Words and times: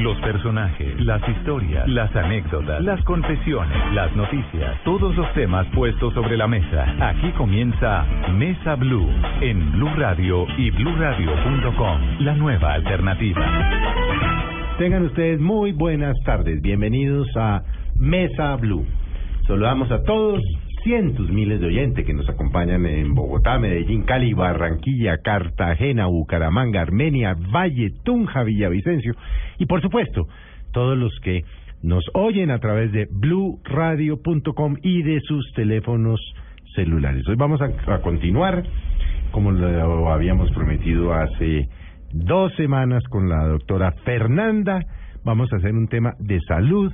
Los 0.00 0.16
personajes, 0.22 0.98
las 1.00 1.20
historias, 1.28 1.86
las 1.86 2.14
anécdotas, 2.16 2.82
las 2.82 3.04
confesiones, 3.04 3.92
las 3.92 4.14
noticias, 4.16 4.82
todos 4.82 5.14
los 5.14 5.30
temas 5.34 5.66
puestos 5.74 6.14
sobre 6.14 6.38
la 6.38 6.46
mesa. 6.46 6.86
Aquí 7.10 7.30
comienza 7.32 8.06
Mesa 8.32 8.76
Blue 8.76 9.10
en 9.42 9.72
Blue 9.72 9.90
Radio 9.96 10.46
y 10.56 10.70
bluradio.com, 10.70 12.00
la 12.20 12.34
nueva 12.34 12.72
alternativa. 12.72 13.46
Tengan 14.78 15.04
ustedes 15.04 15.38
muy 15.38 15.72
buenas 15.72 16.16
tardes. 16.24 16.62
Bienvenidos 16.62 17.28
a 17.36 17.62
Mesa 17.98 18.56
Blue. 18.56 18.86
Saludamos 19.46 19.90
a 19.90 20.02
todos, 20.04 20.40
cientos, 20.82 21.30
miles 21.30 21.60
de 21.60 21.66
oyentes 21.66 22.04
que 22.04 22.14
nos 22.14 22.28
acompañan 22.28 22.84
en 22.86 23.14
Bogotá, 23.14 23.58
Medellín, 23.58 24.02
Cali, 24.02 24.34
Barranquilla, 24.34 25.18
Cartagena, 25.18 26.06
Bucaramanga, 26.06 26.80
Armenia, 26.80 27.34
Valle, 27.34 27.90
Tunja, 28.04 28.42
Villavicencio 28.42 29.14
y 29.58 29.66
por 29.66 29.82
supuesto 29.82 30.26
todos 30.72 30.96
los 30.96 31.12
que 31.20 31.44
nos 31.82 32.04
oyen 32.14 32.50
a 32.50 32.58
través 32.58 32.92
de 32.92 33.08
bluradio.com 33.10 34.76
y 34.82 35.02
de 35.02 35.20
sus 35.20 35.52
teléfonos 35.54 36.20
celulares. 36.74 37.26
Hoy 37.28 37.36
vamos 37.36 37.60
a, 37.60 37.94
a 37.94 38.00
continuar 38.02 38.64
como 39.30 39.52
lo 39.52 40.10
habíamos 40.12 40.50
prometido 40.50 41.12
hace 41.14 41.68
dos 42.12 42.52
semanas 42.56 43.02
con 43.08 43.28
la 43.28 43.46
doctora 43.46 43.92
Fernanda. 44.04 44.80
Vamos 45.24 45.52
a 45.52 45.56
hacer 45.56 45.72
un 45.72 45.88
tema 45.88 46.14
de 46.18 46.40
salud 46.40 46.92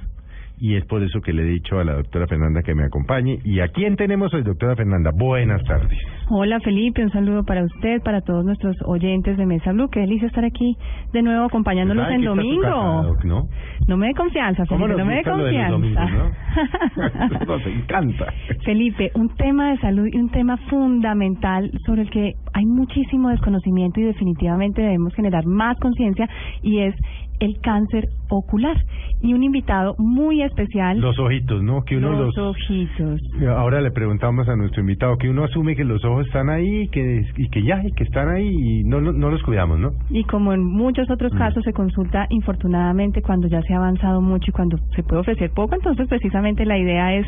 y 0.58 0.76
es 0.76 0.84
por 0.86 1.02
eso 1.02 1.20
que 1.20 1.32
le 1.32 1.42
he 1.42 1.46
dicho 1.46 1.78
a 1.78 1.84
la 1.84 1.94
doctora 1.94 2.26
Fernanda 2.26 2.62
que 2.62 2.74
me 2.74 2.84
acompañe. 2.84 3.38
¿Y 3.44 3.60
a 3.60 3.68
quién 3.68 3.96
tenemos 3.96 4.32
hoy, 4.32 4.42
doctora 4.42 4.74
Fernanda? 4.74 5.10
Buenas 5.14 5.62
tardes. 5.64 5.98
Hola 6.28 6.58
Felipe, 6.60 7.04
un 7.04 7.10
saludo 7.10 7.44
para 7.44 7.62
usted, 7.62 8.02
para 8.02 8.20
todos 8.20 8.44
nuestros 8.44 8.76
oyentes 8.86 9.36
de 9.36 9.46
Mesa 9.46 9.72
Blue. 9.72 9.88
Qué 9.90 10.00
delicia 10.00 10.26
estar 10.26 10.44
aquí 10.44 10.76
de 11.12 11.22
nuevo 11.22 11.44
acompañándolos 11.44 12.08
en 12.10 12.22
domingo. 12.22 13.14
¿no? 13.24 13.48
No 13.86 13.96
me 13.96 14.08
dé 14.08 14.14
confianza, 14.14 14.64
Felipe, 14.66 14.96
no 14.96 15.04
me 15.04 15.16
dé 15.16 15.22
confianza. 15.22 15.76
nos 17.46 17.66
encanta. 17.66 18.32
Felipe, 18.64 19.10
un 19.14 19.28
tema 19.36 19.70
de 19.70 19.78
salud 19.78 20.08
y 20.10 20.16
un 20.16 20.30
tema 20.30 20.56
fundamental 20.68 21.70
sobre 21.84 22.02
el 22.02 22.10
que 22.10 22.32
hay 22.54 22.64
muchísimo 22.64 23.28
desconocimiento 23.28 24.00
y 24.00 24.04
definitivamente 24.04 24.82
debemos 24.82 25.14
generar 25.14 25.44
más 25.46 25.78
conciencia 25.78 26.28
y 26.62 26.80
es 26.80 26.94
el 27.40 27.58
cáncer 27.60 28.08
ocular. 28.28 28.76
Y 29.22 29.32
un 29.32 29.42
invitado 29.42 29.94
muy 29.98 30.42
especial. 30.42 30.98
Los 31.00 31.18
ojitos, 31.18 31.62
¿no? 31.62 31.82
Que 31.84 31.96
uno 31.96 32.10
los, 32.10 32.36
los 32.36 32.38
ojitos. 32.38 33.20
Ahora 33.56 33.80
le 33.80 33.90
preguntamos 33.90 34.48
a 34.48 34.56
nuestro 34.56 34.80
invitado 34.82 35.16
que 35.16 35.28
uno 35.28 35.44
asume 35.44 35.74
que 35.76 35.84
los 35.84 36.04
ojos 36.04 36.26
están 36.26 36.50
ahí 36.50 36.88
que, 36.88 37.24
y 37.36 37.48
que 37.48 37.62
ya, 37.62 37.82
y 37.84 37.92
que 37.92 38.04
están 38.04 38.28
ahí 38.28 38.46
y 38.48 38.84
no, 38.84 39.00
no, 39.00 39.12
no 39.12 39.30
los 39.30 39.42
cuidamos, 39.42 39.78
¿no? 39.78 39.92
Y 40.10 40.24
como 40.24 40.52
en 40.52 40.64
muchos 40.64 41.10
otros 41.10 41.32
Mm. 41.32 41.38
casos 41.38 41.64
se 41.64 41.72
consulta 41.72 42.26
infortunadamente 42.30 43.22
cuando 43.22 43.48
ya 43.48 43.60
se 43.62 43.74
ha 43.74 43.78
avanzado 43.78 44.20
mucho 44.20 44.50
y 44.50 44.52
cuando 44.52 44.78
se 44.94 45.02
puede 45.02 45.20
ofrecer 45.20 45.50
poco, 45.50 45.74
entonces 45.74 46.06
precisamente 46.08 46.64
la 46.64 46.78
idea 46.78 47.14
es 47.14 47.26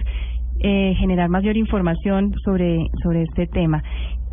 eh, 0.60 0.94
generar 0.98 1.28
mayor 1.28 1.56
información 1.56 2.34
sobre, 2.44 2.88
sobre 3.02 3.22
este 3.22 3.46
tema. 3.46 3.82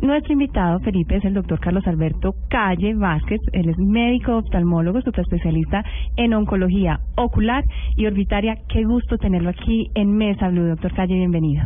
Nuestro 0.00 0.34
invitado, 0.34 0.78
Felipe, 0.80 1.16
es 1.16 1.24
el 1.24 1.34
doctor 1.34 1.58
Carlos 1.58 1.86
Alberto 1.86 2.34
Calle 2.50 2.94
Vázquez. 2.94 3.40
Él 3.52 3.70
es 3.70 3.78
médico 3.78 4.36
oftalmólogo, 4.36 4.98
especialista 4.98 5.82
en 6.16 6.34
oncología 6.34 7.00
ocular 7.16 7.64
y 7.96 8.06
orbitaria. 8.06 8.56
Qué 8.68 8.84
gusto 8.84 9.16
tenerlo 9.16 9.50
aquí 9.50 9.90
en 9.94 10.16
Mesa 10.16 10.50
Blue. 10.50 10.66
Doctor 10.68 10.92
Calle, 10.94 11.14
bienvenido. 11.14 11.64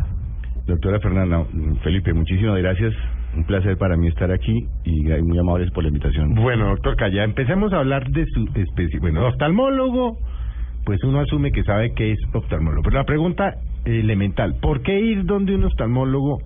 Doctora 0.65 0.99
Fernanda, 0.99 1.45
Felipe, 1.83 2.13
muchísimas 2.13 2.57
gracias. 2.57 2.93
Un 3.35 3.43
placer 3.43 3.77
para 3.77 3.97
mí 3.97 4.07
estar 4.07 4.31
aquí 4.31 4.65
y 4.85 5.03
muy 5.21 5.37
amables 5.37 5.69
por 5.71 5.83
la 5.83 5.89
invitación. 5.89 6.33
Bueno, 6.35 6.69
doctor 6.69 6.95
Calla, 6.95 7.23
empecemos 7.23 7.73
a 7.73 7.79
hablar 7.79 8.09
de 8.09 8.25
su 8.27 8.47
especie. 8.55 8.99
Bueno, 8.99 9.27
oftalmólogo, 9.27 10.17
pues 10.85 11.03
uno 11.03 11.19
asume 11.19 11.51
que 11.51 11.63
sabe 11.63 11.93
que 11.93 12.11
es 12.13 12.19
oftalmólogo. 12.33 12.83
Pero 12.83 12.97
la 12.97 13.05
pregunta 13.05 13.55
elemental, 13.85 14.55
¿por 14.61 14.81
qué 14.81 14.99
ir 14.99 15.25
donde 15.25 15.55
un 15.55 15.65
oftalmólogo 15.65 16.39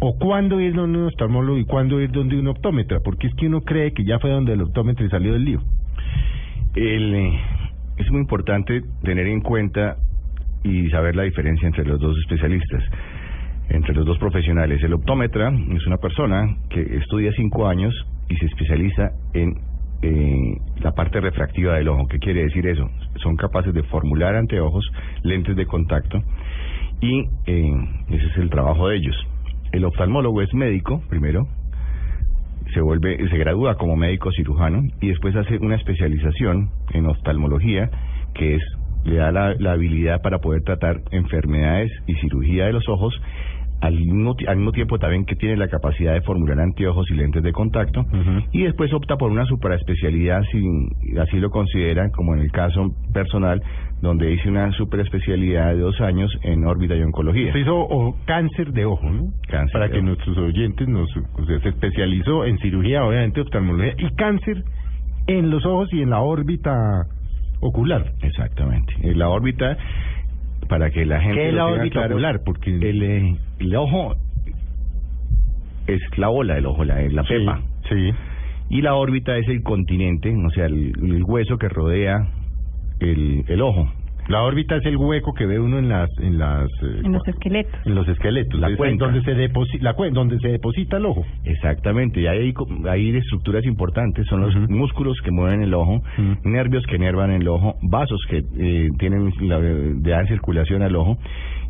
o 0.00 0.18
cuándo 0.18 0.60
ir 0.60 0.74
donde 0.74 0.98
un 0.98 1.06
oftalmólogo 1.06 1.58
y 1.58 1.64
cuándo 1.64 2.00
ir 2.00 2.10
donde 2.10 2.38
un 2.38 2.48
optómetra? 2.48 3.00
Porque 3.00 3.28
es 3.28 3.34
que 3.34 3.46
uno 3.46 3.60
cree 3.60 3.92
que 3.92 4.04
ya 4.04 4.18
fue 4.18 4.30
donde 4.30 4.52
el 4.52 4.62
optómetra 4.62 5.04
y 5.04 5.10
salió 5.10 5.32
del 5.32 5.44
lío. 5.44 5.60
El, 6.74 7.14
eh, 7.14 7.40
es 7.96 8.10
muy 8.10 8.20
importante 8.20 8.82
tener 9.02 9.26
en 9.26 9.40
cuenta 9.40 9.96
y 10.64 10.88
saber 10.90 11.14
la 11.14 11.22
diferencia 11.22 11.66
entre 11.66 11.84
los 11.84 12.00
dos 12.00 12.16
especialistas, 12.18 12.82
entre 13.68 13.94
los 13.94 14.06
dos 14.06 14.18
profesionales. 14.18 14.82
El 14.82 14.94
optómetra 14.94 15.52
es 15.74 15.86
una 15.86 15.98
persona 15.98 16.56
que 16.70 16.80
estudia 16.96 17.32
cinco 17.36 17.68
años 17.68 17.94
y 18.28 18.36
se 18.36 18.46
especializa 18.46 19.10
en 19.34 19.54
eh, 20.02 20.56
la 20.80 20.92
parte 20.92 21.20
refractiva 21.20 21.76
del 21.76 21.88
ojo. 21.88 22.06
¿Qué 22.08 22.18
quiere 22.18 22.42
decir 22.42 22.66
eso? 22.66 22.90
Son 23.22 23.36
capaces 23.36 23.72
de 23.72 23.82
formular 23.84 24.34
anteojos, 24.34 24.84
lentes 25.22 25.54
de 25.56 25.66
contacto 25.66 26.20
y 27.00 27.20
eh, 27.46 27.72
ese 28.08 28.26
es 28.26 28.36
el 28.38 28.50
trabajo 28.50 28.88
de 28.88 28.96
ellos. 28.96 29.16
El 29.74 29.84
oftalmólogo 29.84 30.40
es 30.40 30.54
médico, 30.54 31.02
primero, 31.08 31.48
se 32.72 32.80
vuelve, 32.80 33.16
se 33.28 33.36
gradúa 33.36 33.74
como 33.74 33.96
médico 33.96 34.30
cirujano 34.30 34.84
y 35.00 35.08
después 35.08 35.34
hace 35.34 35.58
una 35.58 35.74
especialización 35.74 36.70
en 36.92 37.06
oftalmología 37.06 37.90
que 38.34 38.54
es 38.54 38.62
le 39.02 39.16
da 39.16 39.32
la, 39.32 39.52
la 39.58 39.72
habilidad 39.72 40.22
para 40.22 40.38
poder 40.38 40.62
tratar 40.62 41.00
enfermedades 41.10 41.90
y 42.06 42.14
cirugía 42.20 42.66
de 42.66 42.72
los 42.72 42.88
ojos 42.88 43.20
al 43.80 43.94
mismo, 43.94 44.34
al 44.46 44.56
mismo 44.56 44.72
tiempo 44.72 44.98
también 44.98 45.24
que 45.24 45.36
tiene 45.36 45.56
la 45.56 45.68
capacidad 45.68 46.14
de 46.14 46.22
formular 46.22 46.60
anteojos 46.60 47.10
y 47.10 47.14
lentes 47.14 47.42
de 47.42 47.52
contacto 47.52 48.06
y 48.52 48.62
después 48.62 48.92
opta 48.92 49.16
por 49.16 49.30
una 49.30 49.44
superespecialidad 49.44 50.42
si 50.50 51.18
así 51.18 51.38
lo 51.38 51.50
consideran 51.50 52.10
como 52.10 52.34
en 52.34 52.40
el 52.40 52.50
caso 52.50 52.94
personal 53.12 53.62
donde 54.00 54.32
hice 54.32 54.48
una 54.48 54.70
superespecialidad 54.72 55.74
de 55.74 55.80
dos 55.80 56.00
años 56.00 56.30
en 56.42 56.64
órbita 56.64 56.94
y 56.94 57.02
oncología 57.02 57.52
Se 57.52 57.60
hizo 57.60 57.76
o, 57.76 58.16
cáncer 58.26 58.72
de 58.72 58.84
ojo, 58.84 59.08
¿no? 59.10 59.32
Cáncer 59.48 59.72
Para 59.72 59.88
que 59.88 59.98
ojo. 59.98 60.06
nuestros 60.06 60.38
oyentes 60.38 60.88
nos, 60.88 61.08
o 61.16 61.46
sea, 61.46 61.58
se 61.60 61.68
especializó 61.70 62.44
en 62.44 62.58
cirugía, 62.58 63.04
obviamente 63.04 63.40
oftalmología 63.40 63.94
y 63.98 64.14
cáncer 64.14 64.62
en 65.26 65.50
los 65.50 65.64
ojos 65.64 65.88
y 65.92 66.02
en 66.02 66.10
la 66.10 66.20
órbita 66.20 67.06
ocular. 67.60 68.12
Exactamente. 68.22 68.94
En 69.02 69.18
la 69.18 69.28
órbita, 69.28 69.76
para 70.66 70.90
que 70.90 71.04
la 71.04 71.20
gente. 71.20 71.36
¿Qué 71.36 71.48
es 71.48 71.54
la 71.54 71.66
órbita 71.66 72.00
claro, 72.00 72.14
ocular? 72.14 72.40
Porque 72.44 72.70
El, 72.70 73.02
eh, 73.02 73.36
el 73.60 73.76
ojo 73.76 74.14
es 75.86 76.00
la 76.16 76.28
bola 76.28 76.54
del 76.54 76.66
ojo, 76.66 76.84
la, 76.84 77.00
la 77.02 77.22
Sí, 77.24 77.28
pepa. 77.34 77.60
Sí. 77.88 78.10
Y 78.70 78.80
la 78.82 78.94
órbita 78.94 79.36
es 79.36 79.46
el 79.48 79.62
continente, 79.62 80.34
o 80.34 80.50
sea, 80.50 80.66
el, 80.66 80.92
el 81.02 81.22
hueso 81.24 81.58
que 81.58 81.68
rodea 81.68 82.26
el, 83.00 83.44
el 83.48 83.60
ojo. 83.60 83.92
La 84.28 84.42
órbita 84.42 84.76
es 84.76 84.86
el 84.86 84.96
hueco 84.96 85.34
que 85.34 85.44
ve 85.46 85.58
uno 85.60 85.78
en 85.78 85.88
las 85.90 86.08
en 86.18 86.38
las 86.38 86.64
eh, 86.82 87.00
En 87.04 87.12
los 87.12 87.26
esqueletos. 87.28 87.78
en 87.86 87.94
los 87.94 88.08
esqueletos, 88.08 88.58
La 88.58 88.74
cuenca. 88.76 89.04
donde 89.04 89.20
se 89.22 89.34
deposita 89.34 89.84
la 89.84 89.94
cue- 89.96 90.12
donde 90.12 90.38
se 90.38 90.48
deposita 90.48 90.96
el 90.96 91.06
ojo. 91.06 91.24
Exactamente, 91.44 92.20
y 92.22 92.26
hay, 92.26 92.54
hay 92.88 93.16
estructuras 93.16 93.64
importantes, 93.66 94.26
son 94.26 94.40
los 94.40 94.54
músculos 94.70 95.18
que 95.22 95.30
mueven 95.30 95.62
el 95.62 95.74
ojo, 95.74 96.00
nervios 96.44 96.84
que 96.86 96.98
nervan 96.98 97.30
el 97.32 97.46
ojo, 97.48 97.74
vasos 97.82 98.20
que 98.30 98.38
eh, 98.56 98.88
tienen 98.98 99.30
la, 99.42 99.60
de 99.60 100.10
dan 100.10 100.26
circulación 100.26 100.82
al 100.82 100.96
ojo 100.96 101.18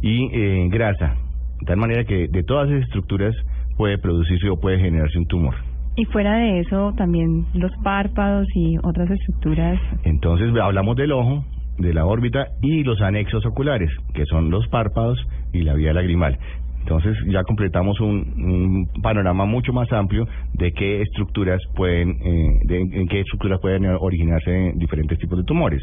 y 0.02 0.28
eh, 0.32 0.68
grasa, 0.70 1.16
de 1.60 1.66
tal 1.66 1.76
manera 1.78 2.04
que 2.04 2.28
de 2.28 2.42
todas 2.44 2.68
esas 2.70 2.82
estructuras 2.84 3.34
puede 3.76 3.98
producirse 3.98 4.48
o 4.48 4.60
puede 4.60 4.78
generarse 4.78 5.18
un 5.18 5.26
tumor. 5.26 5.54
Y 5.96 6.04
fuera 6.06 6.36
de 6.36 6.60
eso, 6.60 6.92
también 6.96 7.46
los 7.54 7.70
párpados 7.84 8.46
y 8.54 8.76
otras 8.82 9.10
estructuras. 9.10 9.80
Entonces 10.04 10.50
hablamos 10.60 10.96
del 10.96 11.12
ojo, 11.12 11.44
de 11.78 11.92
la 11.92 12.06
órbita 12.06 12.48
y 12.62 12.84
los 12.84 13.00
anexos 13.00 13.44
oculares, 13.46 13.90
que 14.12 14.24
son 14.26 14.50
los 14.50 14.66
párpados 14.68 15.18
y 15.52 15.62
la 15.62 15.74
vía 15.74 15.92
lagrimal. 15.92 16.38
Entonces 16.84 17.16
ya 17.28 17.42
completamos 17.44 17.98
un, 18.00 18.34
un 18.36 19.02
panorama 19.02 19.46
mucho 19.46 19.72
más 19.72 19.90
amplio 19.90 20.28
de 20.52 20.70
qué 20.72 21.00
estructuras 21.00 21.58
pueden, 21.74 22.10
eh, 22.22 22.58
de, 22.64 22.80
en 22.80 23.08
qué 23.08 23.20
estructuras 23.20 23.58
pueden 23.60 23.86
originarse 23.86 24.72
diferentes 24.76 25.18
tipos 25.18 25.38
de 25.38 25.44
tumores. 25.44 25.82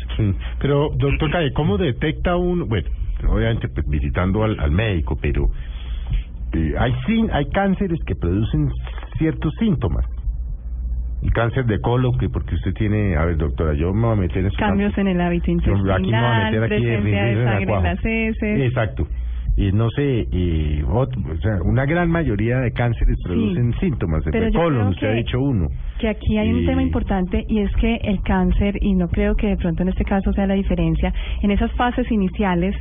Pero 0.60 0.92
doctor 0.96 1.32
Calle, 1.32 1.52
¿cómo 1.54 1.80
detecta 1.80 2.36
uno? 2.36 2.68
Bueno, 2.68 2.88
obviamente 3.28 3.68
pues 3.70 3.88
visitando 3.88 4.44
al, 4.44 4.72
médico, 4.72 5.18
pero 5.20 5.50
eh, 6.54 6.76
hay 6.78 6.94
hay 7.32 7.46
cánceres 7.50 8.00
que 8.06 8.16
producen 8.16 8.70
ciertos 9.18 9.54
síntomas. 9.60 10.06
El 11.24 11.32
cáncer 11.34 11.66
de 11.66 11.80
colon, 11.82 12.18
que 12.18 12.30
porque 12.30 12.56
usted 12.56 12.74
tiene, 12.74 13.16
a 13.16 13.26
ver 13.26 13.38
doctora, 13.38 13.74
yo 13.74 13.94
me 13.94 14.08
voy 14.08 14.14
a 14.18 14.22
meter 14.22 14.44
en 14.44 14.52
Cambios 14.58 14.98
en 14.98 15.08
el 15.08 15.22
hábito 15.22 15.46
Yo 15.48 15.54
aquí 15.54 15.66
me 15.72 15.72
voy 15.82 15.92
a 15.92 16.00
intestinal, 16.00 16.52
meter 16.52 16.64
aquí 16.64 16.86
en 16.88 17.46
la 17.46 17.52
sangre 17.52 17.74
en 17.74 17.84
las 17.84 18.06
heces. 18.06 18.62
Exacto. 18.68 19.08
Y 19.58 19.72
no 19.74 19.90
sé, 19.90 20.26
y 20.32 20.80
ot- 20.84 21.16
o 21.30 21.38
sea, 21.42 21.58
una 21.64 21.86
gran 21.86 22.10
mayoría 22.10 22.60
de 22.60 22.72
cánceres 22.72 23.18
producen 23.24 23.74
síntomas. 23.80 24.24
De 24.24 24.52
colon, 24.52 24.88
usted 24.88 25.10
ha 25.10 25.14
dicho 25.14 25.40
uno. 25.40 25.68
Que 26.00 26.08
aquí 26.08 26.38
hay 26.38 26.52
un 26.54 26.62
Y- 26.62 26.66
tema 26.66 26.82
importante 26.82 27.44
y 27.48 27.60
es 27.60 27.72
que 27.76 27.96
el 28.04 28.22
cáncer, 28.24 28.76
y 28.82 28.94
no 28.94 29.08
creo 29.10 29.36
que 29.36 29.48
de 29.48 29.58
pronto 29.58 29.84
en 29.84 29.90
este 29.90 30.06
caso 30.06 30.32
sea 30.34 30.48
la 30.48 30.54
diferencia, 30.56 31.14
en 31.44 31.52
esas 31.52 31.72
fases 31.74 32.10
iniciales 32.12 32.76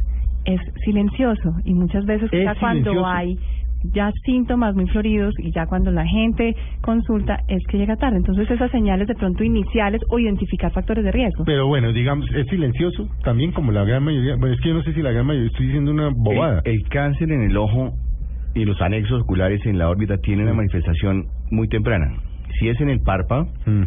es 0.47 0.61
silencioso 0.85 1.53
y 1.65 1.75
muchas 1.75 2.07
veces 2.07 2.33
Es 2.33 2.59
cuando 2.59 2.91
silencioso. 2.93 3.07
hay 3.07 3.37
ya 3.85 4.11
síntomas 4.25 4.75
muy 4.75 4.87
floridos 4.89 5.35
y 5.39 5.53
ya 5.53 5.67
cuando 5.67 5.91
la 5.91 6.07
gente 6.07 6.55
consulta 6.83 7.41
es 7.49 7.63
que 7.69 7.79
llega 7.79 7.97
tarde. 7.97 8.19
Entonces 8.19 8.51
esas 8.51 8.71
señales 8.71 9.09
de 9.09 9.15
pronto 9.15 9.43
iniciales 9.45 10.03
o 10.09 10.19
identificar 10.19 10.73
factores 10.73 11.05
de 11.05 11.13
riesgo. 11.13 11.45
Pero 11.45 11.67
bueno, 11.67 11.93
digamos, 11.93 12.27
es 12.35 12.47
silencioso 12.49 13.09
también 13.25 13.53
como 13.53 13.73
la 13.73 13.85
gran 13.85 14.03
mayoría. 14.05 14.37
Bueno, 14.37 14.55
es 14.55 14.61
que 14.61 14.69
yo 14.69 14.75
no 14.75 14.83
sé 14.83 14.93
si 14.93 15.03
la 15.03 15.13
gran 15.13 15.27
mayoría 15.27 15.49
estoy 15.49 15.67
diciendo 15.67 15.91
una 15.93 16.11
bobada. 16.15 16.63
El, 16.65 16.75
el 16.75 16.89
cáncer 16.89 17.31
en 17.33 17.43
el 17.43 17.57
ojo 17.57 17.93
y 18.55 18.65
los 18.65 18.81
anexos 18.81 19.23
oculares 19.23 19.65
en 19.65 19.79
la 19.79 19.89
órbita 19.89 20.19
tienen 20.19 20.47
una 20.47 20.55
manifestación 20.55 21.27
muy 21.51 21.69
temprana. 21.69 22.13
Si 22.59 22.69
es 22.69 22.81
en 22.81 22.91
el 22.91 23.01
párpado, 23.01 23.47
Mm, 23.67 23.83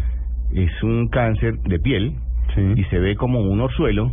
es 0.55 0.83
un 0.83 1.07
cáncer 1.09 1.55
de 1.65 1.79
piel 1.79 2.13
sí. 2.55 2.61
y 2.77 2.83
se 2.85 2.99
ve 2.99 3.15
como 3.15 3.41
un 3.41 3.59
orzuelo, 3.59 4.11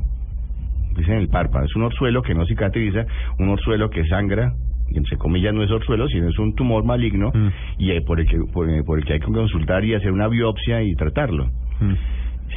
dice 0.97 1.13
en 1.13 1.19
el 1.19 1.29
párpado, 1.29 1.65
es 1.65 1.77
un 1.77 1.83
orzuelo 1.83 2.23
que 2.23 2.35
no 2.35 2.45
cicatriza, 2.47 3.05
un 3.39 3.49
orzuelo 3.51 3.91
que 3.91 4.05
sangra, 4.07 4.53
entre 4.95 5.17
comillas 5.17 5.55
no 5.55 5.63
es 5.63 5.71
orzuelo, 5.71 6.09
sino 6.09 6.29
es 6.29 6.39
un 6.39 6.55
tumor 6.55 6.85
maligno 6.85 7.31
Mm. 7.35 7.49
y 7.79 7.91
eh, 7.93 8.01
por 8.03 8.21
el, 8.21 8.27
que, 8.27 8.39
por, 8.53 8.67
por 8.85 8.99
el 8.99 9.05
que 9.05 9.15
hay 9.15 9.21
que 9.21 9.27
consultar 9.33 9.85
y 9.85 9.95
hacer 9.95 10.11
una 10.13 10.29
biopsia 10.29 10.83
y 10.83 10.95
tratarlo. 10.95 11.47
Mm. 11.81 11.95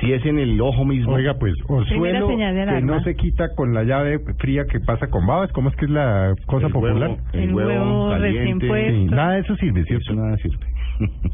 Si 0.01 0.12
es 0.12 0.25
en 0.25 0.39
el 0.39 0.59
ojo 0.59 0.85
mismo, 0.85 1.13
Oiga, 1.13 1.35
pues, 1.39 1.53
orzuelo 1.68 2.27
que 2.27 2.81
no 2.81 3.01
se 3.03 3.15
quita 3.15 3.50
con 3.56 3.74
la 3.75 3.83
llave 3.83 4.19
fría 4.39 4.65
que 4.65 4.80
pasa 4.80 5.07
con 5.07 5.27
babas, 5.27 5.51
¿cómo 5.51 5.69
es 5.69 5.75
que 5.75 5.85
es 5.85 5.91
la 5.91 6.33
cosa 6.47 6.65
el 6.68 6.74
popular? 6.74 7.09
huevo, 7.12 7.19
El 7.33 7.53
huevo 7.53 8.15
recién 8.18 8.59
puesto. 8.59 8.91
Sí, 8.91 9.06
nada 9.06 9.33
de 9.33 9.39
eso 9.41 9.56
sirve, 9.57 9.83
¿cierto? 9.86 10.12
eso 10.12 10.15
nada 10.21 10.36
sirve. 10.38 10.65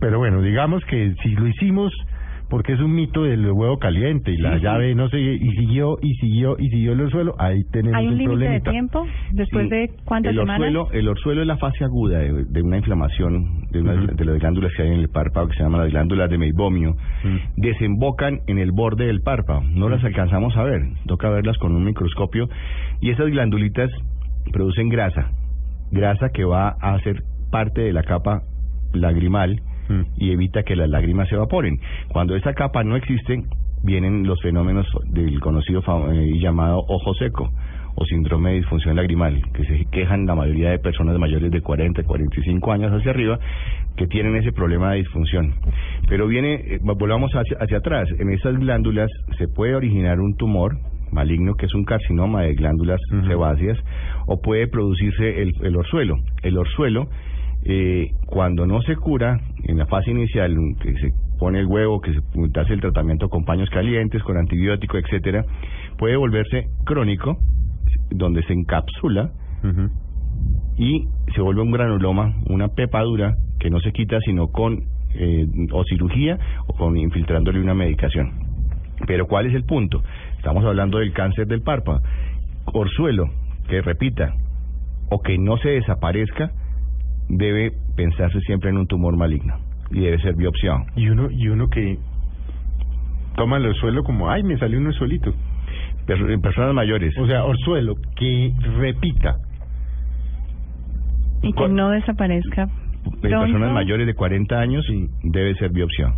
Pero 0.01 0.19
bueno, 0.19 0.41
digamos 0.41 0.83
que 0.85 1.13
si 1.23 1.29
lo 1.35 1.47
hicimos 1.47 1.93
porque 2.49 2.73
es 2.73 2.79
un 2.79 2.93
mito 2.93 3.23
del 3.23 3.49
huevo 3.51 3.77
caliente 3.77 4.31
y 4.31 4.37
la 4.37 4.53
Sí, 4.53 4.57
sí. 4.57 4.63
llave 4.63 4.95
no 4.95 5.07
sé 5.09 5.19
y 5.19 5.49
siguió 5.51 5.97
y 6.01 6.13
siguió 6.15 6.55
y 6.57 6.69
siguió 6.69 6.93
el 6.93 7.01
orzuelo, 7.01 7.35
ahí 7.37 7.59
tenemos 7.71 7.97
¿Hay 7.97 8.07
un 8.07 8.17
límite 8.17 8.49
de 8.49 8.61
tiempo? 8.61 9.05
¿Después 9.31 9.65
Sí. 9.65 9.69
de 9.75 9.91
cuántas 10.05 10.31
el 10.33 10.39
semanas? 10.39 10.59
Orzuelo, 10.61 10.87
el 10.91 11.07
orzuelo 11.07 11.41
es 11.41 11.47
la 11.47 11.57
fase 11.57 11.83
aguda 11.83 12.19
de, 12.19 12.45
de 12.45 12.61
una 12.61 12.77
inflamación 12.77 13.67
de, 13.71 13.81
una, 13.81 13.93
de 13.93 14.25
las 14.25 14.39
glándulas 14.39 14.71
que 14.75 14.81
hay 14.81 14.87
en 14.89 14.99
el 14.99 15.09
párpado, 15.09 15.47
que 15.47 15.55
se 15.55 15.63
llaman 15.63 15.81
las 15.81 15.91
glándulas 15.91 16.29
de 16.29 16.37
meibomio. 16.37 16.95
Desembocan 17.57 18.39
en 18.47 18.57
el 18.57 18.71
borde 18.71 19.05
del 19.05 19.21
párpado. 19.21 19.61
No 19.73 19.89
las 19.89 20.03
alcanzamos 20.03 20.55
a 20.57 20.63
ver. 20.63 20.81
Toca 21.05 21.29
verlas 21.29 21.57
con 21.57 21.75
un 21.75 21.83
microscopio. 21.83 22.49
Y 23.01 23.11
esas 23.11 23.27
glandulitas 23.27 23.89
producen 24.51 24.89
grasa. 24.89 25.31
Grasa 25.91 26.29
que 26.29 26.43
va 26.45 26.69
a 26.81 26.99
ser 27.01 27.21
parte 27.51 27.81
de 27.81 27.93
la 27.93 28.03
capa 28.03 28.41
lagrimal 28.93 29.61
Mm. 29.89 30.01
y 30.17 30.31
evita 30.31 30.61
que 30.61 30.75
las 30.75 30.87
lágrimas 30.87 31.27
se 31.29 31.35
evaporen. 31.35 31.79
Cuando 32.09 32.35
esa 32.35 32.53
capa 32.53 32.83
no 32.83 32.95
existe, 32.95 33.43
vienen 33.83 34.27
los 34.27 34.39
fenómenos 34.41 34.85
del 35.07 35.39
conocido 35.39 35.81
eh, 36.11 36.31
y 36.35 36.39
llamado 36.39 36.83
ojo 36.87 37.13
seco 37.15 37.51
o 37.95 38.05
síndrome 38.05 38.51
de 38.51 38.55
disfunción 38.57 38.95
lagrimal, 38.95 39.41
que 39.51 39.65
se 39.65 39.85
quejan 39.91 40.27
la 40.27 40.35
mayoría 40.35 40.69
de 40.69 40.79
personas 40.79 41.17
mayores 41.17 41.51
de 41.51 41.61
40, 41.61 42.03
45 42.03 42.71
años 42.71 42.93
hacia 42.93 43.11
arriba 43.11 43.39
que 43.97 44.05
tienen 44.07 44.35
ese 44.35 44.51
problema 44.51 44.91
de 44.91 44.99
disfunción. 44.99 45.55
Pero 46.07 46.27
viene, 46.27 46.53
eh, 46.53 46.79
volvamos 46.81 47.31
hacia, 47.33 47.57
hacia 47.59 47.79
atrás, 47.79 48.07
en 48.19 48.29
esas 48.29 48.57
glándulas 48.59 49.09
se 49.37 49.47
puede 49.47 49.75
originar 49.75 50.19
un 50.19 50.37
tumor 50.37 50.77
maligno 51.11 51.55
que 51.55 51.65
es 51.65 51.73
un 51.73 51.85
carcinoma 51.85 52.43
de 52.43 52.53
glándulas 52.53 53.01
sebáceas 53.27 53.79
o 54.27 54.39
puede 54.39 54.67
producirse 54.67 55.41
el, 55.41 55.55
el 55.63 55.75
orzuelo. 55.75 56.17
El 56.43 56.57
orzuelo 56.59 57.09
eh, 57.65 58.11
cuando 58.25 58.65
no 58.65 58.81
se 58.81 58.95
cura 58.95 59.37
en 59.69 59.77
la 59.77 59.85
fase 59.85 60.11
inicial 60.11 60.55
que 60.81 60.93
se 60.95 61.13
pone 61.37 61.59
el 61.59 61.67
huevo, 61.67 62.01
que 62.01 62.13
se 62.13 62.19
hace 62.59 62.73
el 62.73 62.81
tratamiento 62.81 63.29
con 63.29 63.45
paños 63.45 63.69
calientes, 63.69 64.23
con 64.23 64.37
antibiótico, 64.37 64.97
etcétera, 64.97 65.45
puede 65.97 66.15
volverse 66.15 66.67
crónico, 66.85 67.37
donde 68.09 68.43
se 68.43 68.53
encapsula 68.53 69.31
y 70.77 71.07
se 71.35 71.41
vuelve 71.41 71.61
un 71.61 71.71
granuloma, 71.71 72.33
una 72.47 72.69
pepadura 72.69 73.35
que 73.59 73.69
no 73.69 73.79
se 73.79 73.91
quita 73.91 74.19
sino 74.21 74.47
con 74.47 74.83
eh, 75.13 75.45
o 75.71 75.83
cirugía 75.83 76.39
o 76.67 76.73
con 76.73 76.97
infiltrándole 76.97 77.61
una 77.61 77.73
medicación. 77.73 78.31
Pero 79.05 79.27
¿cuál 79.27 79.45
es 79.45 79.53
el 79.53 79.63
punto? 79.63 80.01
Estamos 80.37 80.65
hablando 80.65 80.97
del 80.97 81.13
cáncer 81.13 81.47
del 81.47 81.61
párpado. 81.61 82.01
Orzuelo, 82.65 83.29
que 83.67 83.81
repita 83.81 84.33
o 85.09 85.21
que 85.21 85.37
no 85.37 85.57
se 85.57 85.69
desaparezca, 85.69 86.51
debe 87.29 87.71
pensarse 87.95 88.39
siempre 88.41 88.69
en 88.71 88.77
un 88.77 88.87
tumor 88.87 89.15
maligno 89.15 89.55
y 89.91 90.01
debe 90.01 90.19
ser 90.19 90.35
biopsiado. 90.35 90.79
Y 90.95 91.09
uno 91.09 91.29
y 91.31 91.47
uno 91.47 91.67
que 91.69 91.97
toma 93.35 93.57
el 93.57 93.67
orzuelo 93.67 94.03
como, 94.03 94.29
ay, 94.29 94.43
me 94.43 94.57
salió 94.57 94.77
un 94.79 94.87
orzuelito. 94.87 95.33
Per- 96.05 96.29
en 96.31 96.41
personas 96.41 96.73
mayores, 96.73 97.15
O 97.19 97.27
sea, 97.27 97.43
orzuelo 97.45 97.95
que 98.15 98.51
repita. 98.77 99.35
y 101.41 101.53
que 101.53 101.69
no 101.69 101.89
desaparezca. 101.91 102.63
en 102.63 103.11
pronto. 103.21 103.39
personas 103.39 103.71
mayores 103.73 104.05
de 104.07 104.13
40 104.13 104.59
años, 104.59 104.85
debe 105.23 105.53
ser 105.55 105.71
biopsiado. 105.71 106.13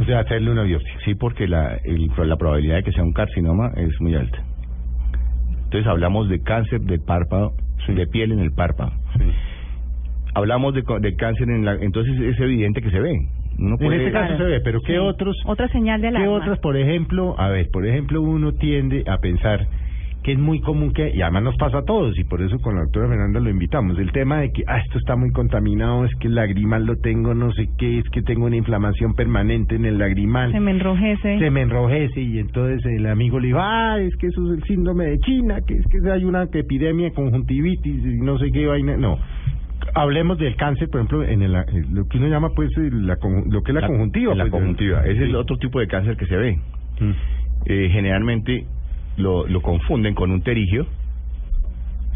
O 0.00 0.04
sea, 0.04 0.20
hacerle 0.20 0.50
una 0.50 0.62
biopsia. 0.64 0.92
Sí, 1.04 1.14
porque 1.14 1.48
la, 1.48 1.76
el- 1.84 2.10
la 2.26 2.36
probabilidad 2.36 2.76
de 2.76 2.82
que 2.82 2.92
sea 2.92 3.02
un 3.02 3.12
carcinoma 3.12 3.70
es 3.76 3.98
muy 4.00 4.14
alta. 4.14 4.38
Entonces 5.64 5.86
hablamos 5.86 6.28
de 6.28 6.42
cáncer 6.42 6.80
del 6.82 7.00
párpado, 7.00 7.52
de 7.86 8.06
piel 8.08 8.32
en 8.32 8.40
el 8.40 8.52
párpado. 8.52 8.92
Hablamos 10.34 10.74
de, 10.74 10.82
co- 10.82 11.00
de 11.00 11.14
cáncer 11.16 11.48
en 11.50 11.64
la... 11.64 11.74
Entonces 11.74 12.18
es 12.20 12.38
evidente 12.40 12.80
que 12.82 12.90
se 12.90 13.00
ve. 13.00 13.18
Uno 13.58 13.76
En 13.80 13.92
este 13.92 14.12
caso 14.12 14.28
Claro. 14.28 14.44
se 14.44 14.50
ve, 14.52 14.60
pero 14.62 14.80
¿qué 14.82 14.92
Sí. 14.92 14.98
otros? 14.98 15.36
Otra 15.46 15.66
señal 15.68 16.00
de 16.00 16.10
¿Qué 16.10 16.16
alarma. 16.16 16.30
otras, 16.36 16.58
por 16.60 16.76
ejemplo? 16.76 17.34
A 17.38 17.48
ver, 17.48 17.68
por 17.72 17.86
ejemplo, 17.86 18.22
uno 18.22 18.52
tiende 18.52 19.02
a 19.08 19.18
pensar 19.18 19.66
que 20.22 20.32
es 20.32 20.38
muy 20.38 20.60
común 20.60 20.92
que, 20.92 21.10
y 21.14 21.22
además 21.22 21.44
nos 21.44 21.56
pasa 21.56 21.78
a 21.78 21.82
todos, 21.84 22.18
y 22.18 22.24
por 22.24 22.42
eso 22.42 22.58
con 22.58 22.74
la 22.74 22.82
doctora 22.82 23.08
Fernanda 23.08 23.40
lo 23.40 23.50
invitamos, 23.50 23.98
el 23.98 24.10
tema 24.12 24.40
de 24.40 24.50
que, 24.52 24.62
ah, 24.66 24.78
esto 24.78 24.98
está 24.98 25.16
muy 25.16 25.30
contaminado, 25.30 26.04
es 26.04 26.10
que 26.20 26.26
el 26.28 26.34
lagrimal 26.34 26.84
lo 26.84 26.96
tengo, 26.96 27.34
no 27.34 27.50
sé 27.52 27.68
qué, 27.78 27.98
es 28.00 28.04
que 28.10 28.22
tengo 28.22 28.46
una 28.46 28.56
inflamación 28.56 29.14
permanente 29.14 29.76
en 29.76 29.84
el 29.86 29.96
lagrimal. 29.96 30.52
Se 30.52 30.60
me 30.60 30.72
enrojece. 30.72 31.38
se 31.38 31.50
me 31.50 31.62
enrojece 31.62 32.20
y 32.20 32.38
entonces 32.40 32.84
el 32.84 33.06
amigo 33.06 33.38
le 33.40 33.46
dijo, 33.46 33.60
ah, 33.60 33.96
es 34.00 34.14
que 34.16 34.26
eso 34.26 34.52
es 34.52 34.58
el 34.58 34.64
síndrome 34.64 35.04
de 35.06 35.18
China, 35.20 35.60
que 35.66 35.74
es 35.74 35.86
que 35.86 36.10
hay 36.10 36.24
una 36.24 36.42
epidemia 36.52 37.06
de 37.06 37.12
conjuntivitis 37.14 38.04
y 38.04 38.18
no 38.20 38.38
sé 38.38 38.50
qué 38.52 38.66
vaina. 38.66 38.96
No, 38.96 39.18
hablemos 39.94 40.38
del 40.38 40.56
cáncer, 40.56 40.88
por 40.90 41.00
ejemplo, 41.00 41.24
en 41.24 41.42
el, 41.42 41.52
lo 41.92 42.06
que 42.08 42.18
uno 42.18 42.28
llama 42.28 42.50
pues 42.54 42.70
la, 42.76 43.16
lo 43.46 43.62
que 43.62 43.72
es 43.72 43.74
la, 43.74 43.86
conjuntiva. 43.86 44.32
en 44.32 44.38
la 44.38 44.44
pues, 44.44 44.52
conjuntiva. 44.52 45.00
Ese 45.04 45.12
es 45.24 45.28
el 45.30 45.36
otro 45.36 45.56
tipo 45.58 45.80
de 45.80 45.86
cáncer 45.86 46.16
que 46.16 46.26
se 46.26 46.36
ve. 46.36 46.58
Mm. 47.00 47.10
Eh, 47.66 47.88
generalmente 47.92 48.66
lo, 49.16 49.46
lo 49.46 49.60
confunden 49.62 50.14
con 50.14 50.30
un 50.30 50.42
terigio. 50.42 50.86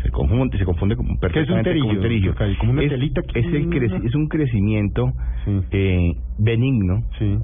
Se 0.02 0.10
confunde, 0.10 0.58
se 0.58 0.64
confunde 0.64 0.96
con, 0.96 1.16
perfectamente 1.18 1.70
terigio, 1.70 1.88
con 1.88 1.96
un 1.96 2.02
terigio. 2.02 2.34
¿Como 2.58 2.72
una 2.72 2.82
es, 2.82 2.90
telita 2.90 3.22
que- 3.22 3.38
es, 3.40 3.46
el 3.46 3.68
creci- 3.70 4.04
es 4.04 4.14
un 4.14 4.26
crecimiento 4.28 5.12
Sí. 5.44 5.60
eh, 5.70 6.12
benigno 6.38 7.02
Sí. 7.18 7.38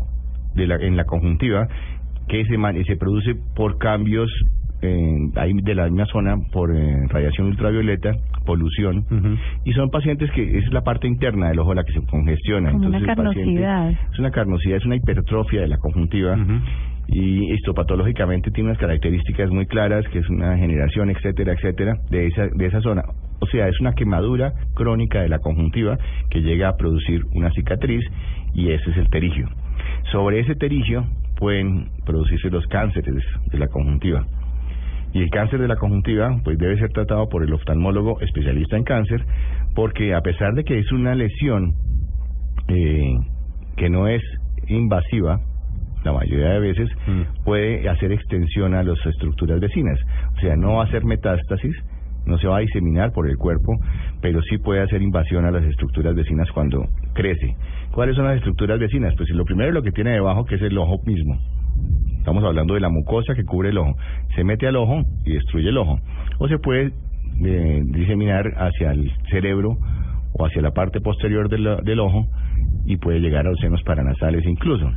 de 0.55 0.67
la, 0.67 0.77
en 0.77 0.97
la 0.97 1.05
conjuntiva 1.05 1.69
que 2.29 2.45
se, 2.45 2.59
man- 2.59 2.77
se 2.85 2.97
produce 2.97 3.37
por 3.55 3.79
cambios 3.79 4.29
eh, 4.83 5.17
ahí 5.37 5.53
de 5.55 5.75
la 5.75 5.85
misma 5.87 6.07
zona 6.07 6.37
por 6.53 6.75
eh, 6.75 7.07
radiación 7.09 7.49
ultravioleta, 7.49 8.13
polución, 8.47 9.05
y 9.65 9.73
son 9.73 9.91
pacientes 9.91 10.31
que 10.33 10.43
esa 10.59 10.67
es 10.69 10.73
la 10.73 10.83
parte 10.83 11.07
interna 11.07 11.49
del 11.49 11.59
ojo 11.59 11.75
la 11.75 11.85
que 11.85 11.93
se 11.93 12.01
congestiona. 12.07 12.71
Como 12.73 12.87
una 12.87 12.99
Entonces, 12.99 13.09
el 13.19 13.25
paciente- 13.25 13.61
carnosidad. 13.63 14.11
es 14.13 14.19
una 14.19 14.31
carnosidad, 14.31 14.77
es 14.77 14.87
una 14.87 14.97
hipertrofia 14.97 15.61
de 15.63 15.69
la 15.69 15.79
conjuntiva 15.79 16.37
y 17.09 17.53
histopatológicamente 17.55 18.51
tiene 18.51 18.71
unas 18.71 18.79
características 18.81 19.51
muy 19.51 19.67
claras, 19.67 20.07
que 20.09 20.19
es 20.19 20.29
una 20.29 20.57
generación, 20.59 21.11
etcétera, 21.11 21.53
etcétera, 21.55 21.95
de 22.11 22.27
esa, 22.27 22.47
de 22.49 22.67
esa 22.67 22.81
zona. 22.81 23.03
O 23.41 23.47
sea, 23.47 23.69
es 23.69 23.81
una 23.81 23.93
quemadura 23.93 24.53
crónica 24.75 25.23
de 25.23 25.29
la 25.29 25.39
conjuntiva 25.39 25.97
que 26.31 26.41
llega 26.43 26.69
a 26.69 26.77
producir 26.77 27.23
una 27.35 27.51
cicatriz 27.53 28.05
y 28.55 28.71
ese 28.71 28.91
es 28.91 28.97
el 28.97 29.09
terigio. 29.11 29.49
Sobre 30.13 30.41
ese 30.41 30.55
terigio 30.55 31.07
pueden 31.39 31.89
producirse 32.05 32.51
los 32.51 32.67
cánceres 32.67 33.23
de 33.53 33.59
la 33.59 33.69
conjuntiva. 33.69 34.27
Y 35.13 35.23
el 35.23 35.31
cáncer 35.31 35.61
de 35.61 35.69
la 35.69 35.77
conjuntiva 35.77 36.37
pues 36.45 36.59
debe 36.59 36.79
ser 36.79 36.91
tratado 36.91 37.29
por 37.29 37.43
el 37.43 37.53
oftalmólogo 37.53 38.21
especialista 38.21 38.77
en 38.77 38.85
cáncer 38.85 39.25
porque 39.75 40.15
a 40.15 40.21
pesar 40.21 40.55
de 40.55 40.65
que 40.65 40.79
es 40.79 40.91
una 40.93 41.15
lesión 41.15 41.73
eh, 42.69 43.15
que 43.77 43.89
no 43.89 44.07
es 44.09 44.23
invasiva, 44.67 45.41
la 46.05 46.13
mayoría 46.13 46.51
de 46.51 46.61
veces 46.61 46.91
Mm. 47.07 47.45
puede 47.45 47.89
hacer 47.89 48.13
extensión 48.13 48.75
a 48.75 48.83
las 48.83 49.05
estructuras 49.07 49.61
vecinas. 49.61 49.99
O 50.37 50.41
sea, 50.41 50.57
no 50.57 50.75
va 50.75 50.83
a 50.83 50.87
hacer 50.87 51.05
metástasis, 51.05 51.75
no 52.27 52.39
se 52.39 52.47
va 52.47 52.59
a 52.59 52.61
diseminar 52.61 53.13
por 53.13 53.29
el 53.29 53.37
cuerpo, 53.37 53.73
pero 54.21 54.41
sí 54.43 54.59
puede 54.59 54.83
hacer 54.83 55.01
invasión 55.03 55.45
a 55.47 55.51
las 55.51 55.65
estructuras 55.65 56.15
vecinas 56.15 56.51
cuando 56.53 56.85
crece. 57.15 57.57
¿Cuáles 57.93 58.17
son 58.17 58.27
las 58.27 58.37
estructuras 58.37 58.79
vecinas? 58.79 59.15
Pues 59.17 59.31
lo 59.31 59.45
primero 59.45 59.71
es 59.71 59.75
lo 59.75 59.83
que 59.83 59.93
tiene 59.93 60.11
debajo, 60.11 60.45
que 60.45 60.57
es 60.57 60.63
el 60.63 60.77
ojo 60.77 60.99
mismo. 61.07 61.39
Estamos 62.19 62.45
hablando 62.45 62.75
de 62.75 62.81
la 62.81 62.89
mucosa 62.89 63.35
que 63.35 63.45
cubre 63.45 63.71
el 63.71 63.79
ojo. 63.79 63.97
Se 64.35 64.45
mete 64.45 64.67
al 64.67 64.77
ojo 64.77 65.03
y 65.25 65.33
destruye 65.33 65.69
el 65.69 65.79
ojo. 65.79 65.99
O 66.39 66.49
se 66.49 66.59
puede 66.59 66.93
eh, 67.45 67.83
diseminar 67.87 68.53
hacia 68.57 68.93
el 68.93 69.11
cerebro 69.31 69.79
o 70.33 70.45
hacia 70.45 70.61
la 70.61 70.73
parte 70.73 71.01
posterior 71.01 71.49
del, 71.49 71.85
del 71.85 72.01
ojo 72.01 72.27
y 72.85 72.97
puede 72.97 73.21
llegar 73.21 73.47
a 73.47 73.51
los 73.51 73.61
senos 73.61 73.83
paranasales 73.83 74.45
incluso. 74.45 74.91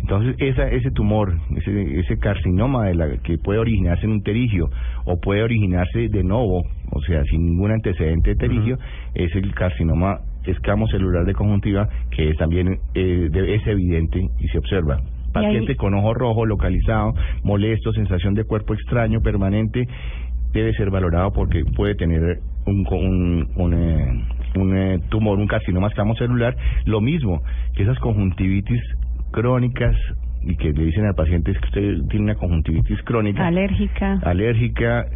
Entonces, 0.00 0.36
esa, 0.38 0.68
ese 0.68 0.90
tumor, 0.90 1.38
ese, 1.56 2.00
ese 2.00 2.18
carcinoma 2.18 2.86
de 2.86 2.94
la, 2.94 3.16
que 3.18 3.38
puede 3.38 3.58
originarse 3.58 4.04
en 4.04 4.12
un 4.12 4.22
terigio 4.22 4.70
o 5.04 5.20
puede 5.20 5.42
originarse 5.42 6.08
de 6.08 6.22
nuevo, 6.22 6.62
o 6.90 7.00
sea, 7.02 7.22
sin 7.24 7.46
ningún 7.46 7.72
antecedente 7.72 8.30
de 8.30 8.36
terigio, 8.36 8.78
es 9.14 9.34
el 9.34 9.54
carcinoma 9.54 10.20
escamocelular 10.44 11.24
de 11.24 11.34
conjuntiva, 11.34 11.88
que 12.10 12.32
también 12.34 12.78
eh, 12.94 13.28
es 13.32 13.66
evidente 13.66 14.28
y 14.38 14.48
se 14.48 14.58
observa. 14.58 15.00
Paciente 15.42 15.76
con 15.76 15.94
ojo 15.94 16.14
rojo, 16.14 16.46
localizado, 16.46 17.14
molesto, 17.42 17.92
sensación 17.92 18.34
de 18.34 18.44
cuerpo 18.44 18.74
extraño, 18.74 19.20
permanente, 19.20 19.86
debe 20.52 20.72
ser 20.74 20.90
valorado 20.90 21.32
porque 21.32 21.64
puede 21.76 21.94
tener 21.94 22.38
un, 22.66 22.86
un, 22.90 23.48
un, 23.56 23.74
eh, 23.74 24.24
un 24.56 24.76
eh, 24.76 24.98
tumor, 25.08 25.38
un 25.38 25.46
carcinoma 25.46 25.88
escamocelular. 25.88 26.56
Lo 26.84 27.00
mismo 27.00 27.42
que 27.74 27.82
esas 27.82 27.98
conjuntivitis 27.98 28.80
crónicas 29.30 29.96
y 30.42 30.56
que 30.56 30.72
le 30.72 30.84
dicen 30.84 31.04
al 31.04 31.14
paciente 31.14 31.50
es 31.50 31.58
que 31.58 31.66
usted 31.66 32.08
tiene 32.08 32.24
una 32.26 32.34
conjuntivitis 32.34 33.02
crónica. 33.02 33.46
Alérgica. 33.46 34.20
Alérgica, 34.22 35.06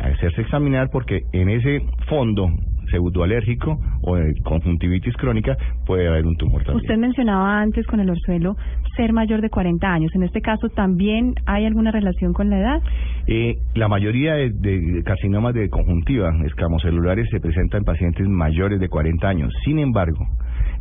hacerse 0.00 0.42
examinar 0.42 0.88
porque 0.90 1.22
en 1.32 1.50
ese 1.50 1.82
fondo 2.08 2.50
pseudoalérgico 2.90 3.78
o 4.02 4.16
de 4.16 4.34
conjuntivitis 4.42 5.14
crónica 5.16 5.56
puede 5.86 6.08
haber 6.08 6.26
un 6.26 6.36
tumor 6.36 6.62
también. 6.64 6.84
Usted 6.84 6.96
mencionaba 6.96 7.60
antes 7.60 7.86
con 7.86 8.00
el 8.00 8.10
orzuelo 8.10 8.56
ser 8.96 9.12
mayor 9.12 9.40
de 9.40 9.50
40 9.50 9.86
años. 9.86 10.10
En 10.14 10.22
este 10.22 10.40
caso, 10.40 10.68
¿también 10.70 11.34
hay 11.46 11.66
alguna 11.66 11.90
relación 11.90 12.32
con 12.32 12.50
la 12.50 12.58
edad? 12.58 12.82
Eh, 13.26 13.56
la 13.74 13.88
mayoría 13.88 14.34
de, 14.34 14.50
de 14.50 15.02
carcinomas 15.04 15.54
de 15.54 15.68
conjuntiva 15.68 16.32
escamocelulares 16.44 17.28
se 17.30 17.40
presentan 17.40 17.78
en 17.78 17.84
pacientes 17.84 18.26
mayores 18.28 18.80
de 18.80 18.88
40 18.88 19.28
años. 19.28 19.52
Sin 19.64 19.78
embargo, 19.78 20.26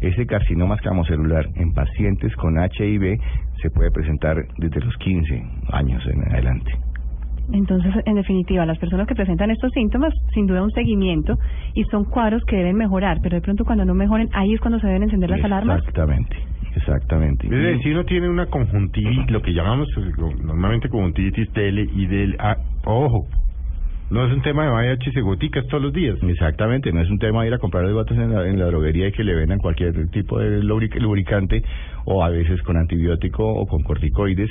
ese 0.02 0.26
carcinoma 0.26 0.76
escamocelular 0.76 1.48
en 1.56 1.74
pacientes 1.74 2.36
con 2.36 2.56
HIV 2.58 3.20
se 3.62 3.70
puede 3.72 3.92
presentar 3.92 4.38
desde 4.58 4.80
los 4.82 4.96
15 4.98 5.44
años 5.72 6.04
en 6.06 6.24
adelante. 6.32 6.72
Entonces, 7.51 7.94
en 8.06 8.16
definitiva, 8.16 8.66
las 8.66 8.77
personas 8.77 9.08
que 9.08 9.16
presentan 9.16 9.51
estos 9.51 9.72
síntomas, 9.72 10.13
sin 10.34 10.48
duda 10.48 10.63
un 10.63 10.72
seguimiento 10.72 11.38
y 11.74 11.84
son 11.86 12.06
cuadros 12.06 12.44
que 12.46 12.58
deben 12.58 12.75
mejorar, 12.75 13.20
pero 13.22 13.36
de 13.36 13.42
pronto 13.42 13.63
cuando 13.66 13.86
no 13.86 13.94
mejoren, 13.94 14.30
ahí 14.34 14.54
es 14.54 14.60
cuando 14.60 14.80
se 14.80 14.88
deben 14.88 15.04
encender 15.04 15.30
las 15.30 15.44
alarmas. 15.44 15.80
Exactamente, 15.80 16.36
exactamente. 16.75 17.48
Es 17.48 17.51
decir, 17.51 17.84
si 17.84 17.92
uno 17.92 18.04
tiene 18.04 18.30
una 18.30 18.48
conjuntivitis, 18.48 19.32
lo 19.32 19.42
que 19.42 19.54
llamamos 19.54 19.88
eh, 19.98 20.12
normalmente 20.44 20.89
conjuntivitis 20.89 21.51
tele 21.54 21.88
y 21.94 22.06
del... 22.08 22.36
Ah, 22.39 22.58
ojo, 22.86 23.27
no 24.10 24.26
es 24.26 24.34
un 24.34 24.42
tema 24.42 24.64
de 24.64 24.72
VIH 24.72 25.12
y 25.14 25.22
goticas 25.22 25.68
todos 25.68 25.84
los 25.84 25.94
días. 25.94 26.18
Exactamente, 26.22 26.92
no 26.94 27.02
es 27.02 27.10
un 27.10 27.20
tema 27.20 27.42
de 27.42 27.50
ir 27.50 27.54
a 27.54 27.58
comprar 27.58 27.84
los 27.84 27.94
botes 27.94 28.18
en 28.18 28.34
la, 28.34 28.48
en 28.48 28.58
la 28.58 28.68
droguería 28.68 29.08
y 29.08 29.12
que 29.12 29.24
le 29.24 29.36
vendan 29.36 29.60
cualquier 29.60 30.10
tipo 30.10 30.40
de 30.40 30.64
lubricante 30.64 31.62
o 32.06 32.24
a 32.24 32.30
veces 32.30 32.62
con 32.64 32.78
antibiótico 32.78 33.46
o 33.46 33.68
con 33.68 33.84
corticoides 33.84 34.50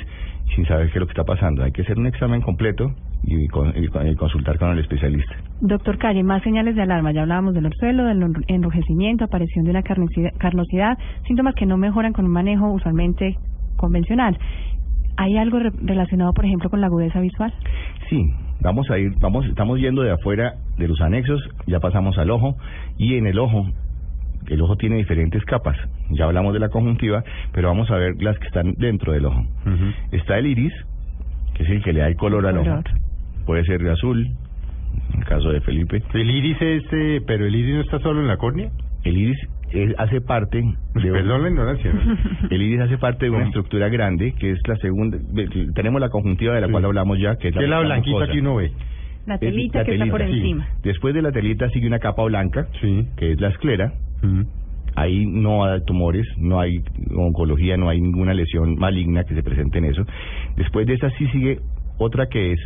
sin 0.55 0.65
saber 0.65 0.87
qué 0.87 0.93
es 0.93 0.99
lo 0.99 1.07
que 1.07 1.11
está 1.11 1.23
pasando. 1.23 1.63
Hay 1.63 1.71
que 1.71 1.81
hacer 1.81 1.97
un 1.97 2.05
examen 2.05 2.41
completo 2.41 2.93
y, 3.23 3.47
con, 3.47 3.73
y, 3.75 3.85
y 3.85 4.15
consultar 4.15 4.59
con 4.59 4.71
el 4.71 4.79
especialista. 4.79 5.35
Doctor 5.61 5.97
Calle, 5.97 6.23
más 6.23 6.43
señales 6.43 6.75
de 6.75 6.83
alarma. 6.83 7.11
Ya 7.11 7.23
hablábamos 7.23 7.55
del 7.55 7.65
orzuelo, 7.65 8.05
del 8.05 8.23
enrojecimiento, 8.47 9.25
aparición 9.25 9.65
de 9.65 9.71
una 9.71 9.81
carnosidad, 9.81 10.97
síntomas 11.25 11.55
que 11.55 11.65
no 11.65 11.77
mejoran 11.77 12.13
con 12.13 12.25
un 12.25 12.31
manejo 12.31 12.71
usualmente 12.71 13.37
convencional. 13.75 14.37
¿Hay 15.17 15.35
algo 15.35 15.57
re 15.57 15.71
relacionado, 15.81 16.31
por 16.33 16.45
ejemplo, 16.45 16.69
con 16.69 16.79
la 16.79 16.87
agudeza 16.87 17.19
visual? 17.19 17.51
Sí, 18.07 18.23
vamos 18.61 18.89
a 18.89 18.97
ir, 18.97 19.13
vamos, 19.19 19.45
estamos 19.45 19.79
yendo 19.79 20.01
de 20.01 20.11
afuera 20.11 20.55
de 20.77 20.87
los 20.87 21.01
anexos, 21.01 21.41
ya 21.65 21.79
pasamos 21.79 22.17
al 22.17 22.31
ojo 22.31 22.57
y 22.97 23.15
en 23.15 23.27
el 23.27 23.39
ojo 23.39 23.67
el 24.47 24.61
ojo 24.61 24.75
tiene 24.77 24.97
diferentes 24.97 25.43
capas. 25.45 25.77
Ya 26.09 26.25
hablamos 26.25 26.53
de 26.53 26.59
la 26.59 26.69
conjuntiva, 26.69 27.23
pero 27.51 27.67
vamos 27.67 27.89
a 27.91 27.97
ver 27.97 28.15
las 28.21 28.37
que 28.39 28.47
están 28.47 28.73
dentro 28.77 29.11
del 29.11 29.25
ojo. 29.25 29.39
Uh 29.65 29.69
-huh. 29.69 29.93
Está 30.11 30.37
el 30.37 30.45
iris, 30.45 30.73
que 31.53 31.63
es 31.63 31.69
el 31.69 31.83
que 31.83 31.93
le 31.93 31.99
da 31.99 32.07
el 32.07 32.15
color 32.15 32.45
al 32.47 32.57
ojo. 32.57 32.81
Puede 33.45 33.65
ser 33.65 33.81
de 33.81 33.91
azul, 33.91 34.25
en 35.13 35.19
el 35.19 35.25
caso 35.25 35.49
de 35.49 35.61
Felipe. 35.61 36.01
El 36.13 36.29
iris 36.29 36.61
es, 36.61 36.83
eh, 36.91 37.21
pero 37.25 37.45
el 37.45 37.55
iris 37.55 37.75
no 37.75 37.81
está 37.81 37.99
solo 37.99 38.21
en 38.21 38.27
la 38.27 38.37
córnea. 38.37 38.69
El 39.03 39.17
iris 39.17 39.37
es, 39.71 39.93
hace 39.97 40.21
parte 40.21 40.61
de 40.61 41.11
perdón 41.11 41.43
la 41.43 41.49
ignorancia 41.49 41.91
el 42.49 42.61
iris 42.61 42.81
hace 42.81 42.97
parte 42.97 43.25
de 43.25 43.31
una 43.31 43.45
estructura 43.45 43.89
grande 43.89 44.33
que 44.33 44.51
es 44.51 44.59
la 44.67 44.75
segunda 44.77 45.17
tenemos 45.75 46.01
la 46.01 46.09
conjuntiva 46.09 46.55
de 46.55 46.61
la 46.61 46.67
sí. 46.67 46.71
cual 46.71 46.85
hablamos 46.85 47.19
ya 47.19 47.35
que 47.37 47.49
es 47.49 47.55
la, 47.55 47.61
la, 47.61 47.67
la 47.67 47.79
blanquita 47.81 48.15
mucosa. 48.15 48.31
que 48.31 48.39
uno 48.39 48.55
ve 48.55 48.71
la 49.25 49.37
telita 49.37 49.79
la 49.79 49.85
que 49.85 49.91
telita, 49.91 50.05
está 50.05 50.11
por 50.11 50.21
encima 50.21 50.65
sí. 50.65 50.79
después 50.83 51.13
de 51.13 51.21
la 51.21 51.31
telita 51.31 51.69
sigue 51.69 51.87
una 51.87 51.99
capa 51.99 52.23
blanca 52.23 52.67
sí. 52.81 53.07
que 53.17 53.33
es 53.33 53.41
la 53.41 53.49
esclera 53.49 53.93
-huh. 54.21 54.45
ahí 54.95 55.25
no 55.25 55.65
hay 55.65 55.81
tumores 55.85 56.25
no 56.37 56.59
hay 56.59 56.81
oncología 57.15 57.77
no 57.77 57.89
hay 57.89 58.01
ninguna 58.01 58.33
lesión 58.33 58.75
maligna 58.77 59.23
que 59.23 59.35
se 59.35 59.43
presente 59.43 59.79
en 59.79 59.85
eso 59.85 60.05
después 60.55 60.87
de 60.87 60.93
esa 60.93 61.09
sí 61.11 61.27
sigue 61.27 61.59
otra 61.97 62.27
que 62.27 62.53
es 62.53 62.59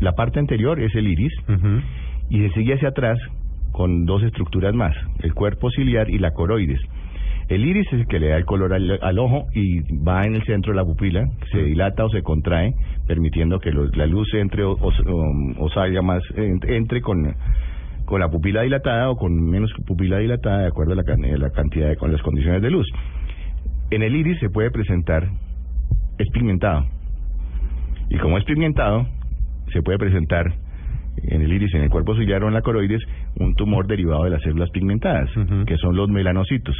la 0.00 0.12
parte 0.12 0.38
anterior 0.38 0.80
es 0.80 0.94
el 0.94 1.06
iris 1.06 1.32
uh 1.48 1.52
-huh. 1.52 1.82
y 2.30 2.48
se 2.48 2.54
sigue 2.54 2.74
hacia 2.74 2.88
atrás 2.88 3.18
con 3.76 4.06
dos 4.06 4.22
estructuras 4.22 4.74
más, 4.74 4.96
el 5.18 5.34
cuerpo 5.34 5.70
ciliar 5.70 6.08
y 6.08 6.18
la 6.18 6.30
coroides. 6.30 6.80
El 7.48 7.62
iris 7.64 7.86
es 7.92 8.00
el 8.00 8.06
que 8.06 8.18
le 8.18 8.28
da 8.28 8.38
el 8.38 8.46
color 8.46 8.72
al, 8.72 8.98
al 9.02 9.18
ojo 9.18 9.44
y 9.54 9.80
va 10.02 10.24
en 10.24 10.34
el 10.34 10.42
centro 10.44 10.72
de 10.72 10.78
la 10.78 10.84
pupila, 10.84 11.28
se 11.52 11.62
dilata 11.62 12.06
o 12.06 12.08
se 12.08 12.22
contrae, 12.22 12.72
permitiendo 13.06 13.58
que 13.60 13.70
la 13.70 14.06
luz 14.06 14.32
entre 14.32 14.64
o, 14.64 14.72
o, 14.72 14.90
o 15.58 15.68
salga 15.70 16.00
más, 16.00 16.22
entre 16.36 17.02
con, 17.02 17.36
con 18.06 18.20
la 18.20 18.30
pupila 18.30 18.62
dilatada 18.62 19.10
o 19.10 19.16
con 19.16 19.38
menos 19.48 19.70
pupila 19.86 20.18
dilatada, 20.18 20.62
de 20.62 20.68
acuerdo 20.68 20.94
a 20.94 20.96
la, 20.96 21.36
la 21.36 21.50
cantidad 21.50 21.88
de, 21.90 21.96
con 21.96 22.10
las 22.10 22.22
condiciones 22.22 22.62
de 22.62 22.70
luz. 22.70 22.86
En 23.90 24.02
el 24.02 24.16
iris 24.16 24.38
se 24.40 24.48
puede 24.48 24.70
presentar, 24.70 25.28
es 26.18 26.28
pigmentado. 26.30 26.86
Y 28.08 28.16
como 28.16 28.38
es 28.38 28.44
pigmentado, 28.44 29.06
se 29.72 29.82
puede 29.82 29.98
presentar 29.98 30.46
en 31.22 31.42
el 31.42 31.52
iris, 31.52 31.74
en 31.74 31.82
el 31.82 31.90
cuerpo 31.90 32.14
ciliar 32.16 32.42
o 32.42 32.48
en 32.48 32.54
la 32.54 32.62
coroides, 32.62 33.02
un 33.38 33.54
tumor 33.54 33.86
derivado 33.86 34.24
de 34.24 34.30
las 34.30 34.42
células 34.42 34.70
pigmentadas, 34.70 35.34
uh 35.36 35.40
-huh. 35.40 35.64
que 35.64 35.76
son 35.76 35.96
los 35.96 36.08
melanocitos. 36.08 36.76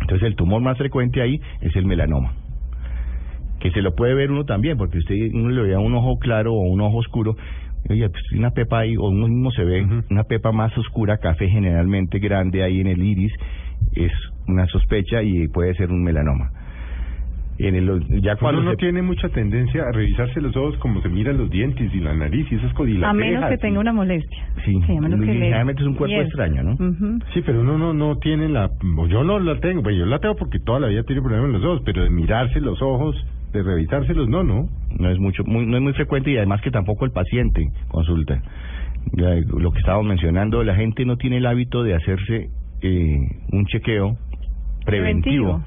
Entonces, 0.00 0.26
el 0.28 0.36
tumor 0.36 0.62
más 0.62 0.76
frecuente 0.78 1.20
ahí 1.22 1.40
es 1.60 1.74
el 1.76 1.86
melanoma. 1.86 2.32
Que 3.60 3.70
se 3.70 3.82
lo 3.82 3.94
puede 3.94 4.14
ver 4.14 4.30
uno 4.30 4.44
también, 4.44 4.76
porque 4.76 4.98
usted 4.98 5.14
uno 5.32 5.50
le 5.50 5.62
vea 5.62 5.78
un 5.78 5.94
ojo 5.94 6.18
claro 6.18 6.52
o 6.54 6.60
un 6.60 6.80
ojo 6.80 6.98
oscuro, 6.98 7.36
oye, 7.88 8.08
pues 8.08 8.22
una 8.32 8.50
pepa 8.50 8.80
ahí, 8.80 8.96
o 8.96 9.08
uno 9.08 9.28
mismo 9.28 9.50
se 9.50 9.64
ve 9.64 9.82
uh 9.82 9.86
-huh. 9.88 10.04
una 10.10 10.24
pepa 10.24 10.52
más 10.52 10.76
oscura, 10.76 11.18
café 11.18 11.48
generalmente 11.48 12.18
grande 12.18 12.62
ahí 12.62 12.80
en 12.80 12.86
el 12.86 13.02
iris, 13.02 13.32
es 13.94 14.12
una 14.48 14.66
sospecha 14.66 15.22
y 15.22 15.48
puede 15.48 15.74
ser 15.74 15.90
un 15.90 16.02
melanoma 16.02 16.50
en 17.58 17.74
el, 17.74 18.20
ya 18.20 18.36
cuando 18.36 18.60
uno 18.60 18.70
no 18.70 18.76
se... 18.76 18.76
tiene 18.78 19.00
mucha 19.02 19.28
tendencia 19.30 19.82
a 19.88 19.92
revisarse 19.92 20.40
los 20.40 20.54
ojos 20.56 20.76
como 20.78 21.00
se 21.00 21.08
miran 21.08 21.38
los 21.38 21.50
dientes 21.50 21.92
y 21.94 22.00
la 22.00 22.14
nariz 22.14 22.46
y 22.50 22.56
esas 22.56 22.72
cosas. 22.74 23.02
A 23.02 23.12
menos 23.12 23.48
que 23.48 23.56
tenga 23.58 23.80
una 23.80 23.92
molestia. 23.92 24.46
Sí, 24.64 24.78
sí 24.86 24.96
a 24.96 25.00
menos 25.00 25.20
que 25.20 25.26
generalmente 25.26 25.82
le... 25.82 25.86
es 25.86 25.92
un 25.92 25.96
cuerpo 25.96 26.16
yes. 26.16 26.26
extraño, 26.26 26.62
¿no? 26.62 26.72
Uh 26.72 26.92
-huh. 26.92 27.24
Sí, 27.32 27.42
pero 27.44 27.60
uno 27.60 27.78
no, 27.78 27.94
no 27.94 28.18
tiene 28.18 28.48
la... 28.48 28.70
Yo 29.08 29.24
no 29.24 29.38
la 29.38 29.58
tengo, 29.60 29.82
pues 29.82 29.96
yo 29.96 30.04
la 30.04 30.18
tengo 30.18 30.36
porque 30.36 30.58
toda 30.58 30.80
la 30.80 30.88
vida 30.88 31.02
tiene 31.04 31.22
problemas 31.22 31.46
en 31.46 31.52
los 31.54 31.64
ojos, 31.64 31.82
pero 31.84 32.02
de 32.02 32.10
mirarse 32.10 32.60
los 32.60 32.80
ojos, 32.82 33.16
de 33.52 33.62
revisárselos, 33.62 34.28
no, 34.28 34.42
no. 34.42 34.68
No 34.98 35.10
es 35.10 35.18
mucho, 35.18 35.42
muy, 35.44 35.66
no 35.66 35.76
es 35.76 35.82
muy 35.82 35.92
frecuente 35.94 36.30
y 36.30 36.36
además 36.36 36.60
que 36.60 36.70
tampoco 36.70 37.04
el 37.04 37.10
paciente 37.10 37.70
consulta. 37.88 38.42
Ya, 39.12 39.34
lo 39.34 39.70
que 39.70 39.78
estábamos 39.78 40.06
mencionando, 40.06 40.62
la 40.62 40.74
gente 40.74 41.04
no 41.04 41.16
tiene 41.16 41.36
el 41.38 41.46
hábito 41.46 41.82
de 41.82 41.94
hacerse 41.94 42.50
eh, 42.82 43.18
un 43.52 43.66
chequeo 43.66 44.16
preventivo, 44.84 45.62
preventivo. 45.62 45.64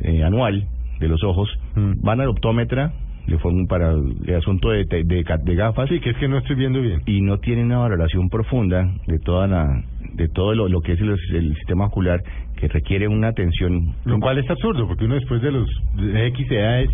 Eh, 0.00 0.22
anual 0.24 0.66
de 1.02 1.08
los 1.08 1.22
ojos, 1.24 1.50
mm. 1.74 2.02
van 2.02 2.20
al 2.20 2.28
optómetra, 2.28 2.92
le 3.26 3.38
forman 3.38 3.66
para 3.66 3.92
el 3.92 4.34
asunto 4.36 4.70
de, 4.70 4.84
de, 4.84 5.04
de, 5.04 5.24
de, 5.44 5.54
gafas. 5.54 5.88
Sí, 5.88 6.00
que 6.00 6.10
es 6.10 6.16
que 6.16 6.28
no 6.28 6.38
estoy 6.38 6.56
viendo 6.56 6.80
bien. 6.80 7.02
Y 7.06 7.20
no 7.20 7.38
tienen 7.38 7.66
una 7.66 7.78
valoración 7.78 8.28
profunda 8.28 8.88
de 9.06 9.18
toda 9.18 9.46
la 9.46 9.82
de 10.14 10.28
todo 10.28 10.54
lo, 10.54 10.68
lo 10.68 10.80
que 10.80 10.92
es 10.92 11.00
el, 11.00 11.16
el, 11.34 11.54
sistema 11.56 11.86
ocular 11.86 12.22
que 12.56 12.68
requiere 12.68 13.08
una 13.08 13.28
atención. 13.28 13.94
Lo 14.04 14.18
cual 14.20 14.38
es 14.38 14.48
absurdo, 14.50 14.86
porque 14.86 15.04
uno 15.04 15.14
después 15.14 15.40
de 15.40 15.52
los 15.52 15.68
de 15.96 16.26
X 16.26 16.50
edades, 16.50 16.90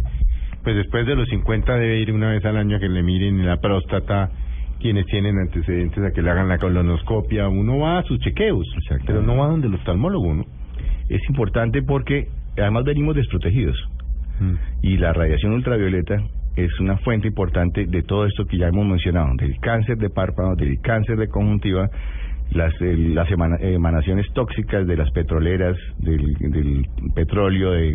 pues 0.62 0.76
después 0.76 1.06
de 1.06 1.16
los 1.16 1.28
50 1.28 1.76
debe 1.76 1.98
ir 1.98 2.12
una 2.12 2.30
vez 2.30 2.44
al 2.44 2.56
año 2.56 2.76
a 2.76 2.80
que 2.80 2.88
le 2.88 3.02
miren 3.02 3.44
la 3.44 3.56
próstata, 3.56 4.30
quienes 4.78 5.06
tienen 5.06 5.36
antecedentes 5.36 5.98
a 6.04 6.12
que 6.12 6.22
le 6.22 6.30
hagan 6.30 6.48
la 6.48 6.58
colonoscopia, 6.58 7.48
uno 7.48 7.78
va 7.78 7.98
a 7.98 8.02
sus 8.04 8.18
chequeos, 8.20 8.66
pero 9.04 9.22
no 9.22 9.36
va 9.36 9.48
donde 9.48 9.66
el 9.66 9.74
oftalmólogo, 9.74 10.34
¿no? 10.34 10.44
Es 11.08 11.20
importante 11.28 11.82
porque 11.82 12.28
además 12.56 12.84
venimos 12.84 13.16
desprotegidos. 13.16 13.76
Mm. 14.40 14.54
Y 14.82 14.96
la 14.98 15.12
radiación 15.12 15.52
ultravioleta 15.52 16.22
es 16.56 16.80
una 16.80 16.98
fuente 16.98 17.28
importante 17.28 17.86
de 17.86 18.02
todo 18.02 18.26
esto 18.26 18.44
que 18.44 18.58
ya 18.58 18.68
hemos 18.68 18.86
mencionado, 18.86 19.34
del 19.36 19.58
cáncer 19.60 19.96
de 19.98 20.10
párpado, 20.10 20.56
del 20.56 20.80
cáncer 20.80 21.16
de 21.16 21.28
conjuntiva, 21.28 21.88
las, 22.50 22.72
el, 22.80 23.14
las 23.14 23.28
emanaciones 23.30 24.26
tóxicas 24.32 24.86
de 24.86 24.96
las 24.96 25.10
petroleras, 25.12 25.76
del, 25.98 26.86
petróleo, 27.14 27.72
de, 27.72 27.90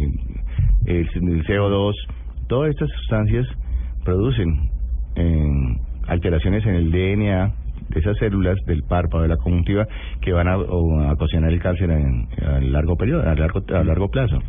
el, 0.85 1.07
del 1.07 1.43
CO2, 1.45 1.93
todas 2.47 2.69
estas 2.69 2.89
sustancias 2.91 3.45
producen 4.05 4.69
eh, 5.15 5.77
alteraciones 6.07 6.65
en 6.65 6.75
el 6.75 6.91
DNA, 6.91 7.53
esas 7.95 8.17
células 8.17 8.57
del 8.65 8.83
párpado 8.83 9.23
de 9.23 9.29
la 9.29 9.37
conjuntiva 9.37 9.87
que 10.21 10.33
van 10.33 10.47
a, 10.47 10.53
a 10.53 11.13
ocasionar 11.13 11.51
el 11.51 11.59
cáncer 11.59 11.89
en, 11.89 12.27
a 12.45 12.59
largo 12.59 12.95
periodo, 12.95 13.29
a 13.29 13.35
largo, 13.35 13.63
a 13.73 13.83
largo 13.83 14.09
plazo. 14.09 14.39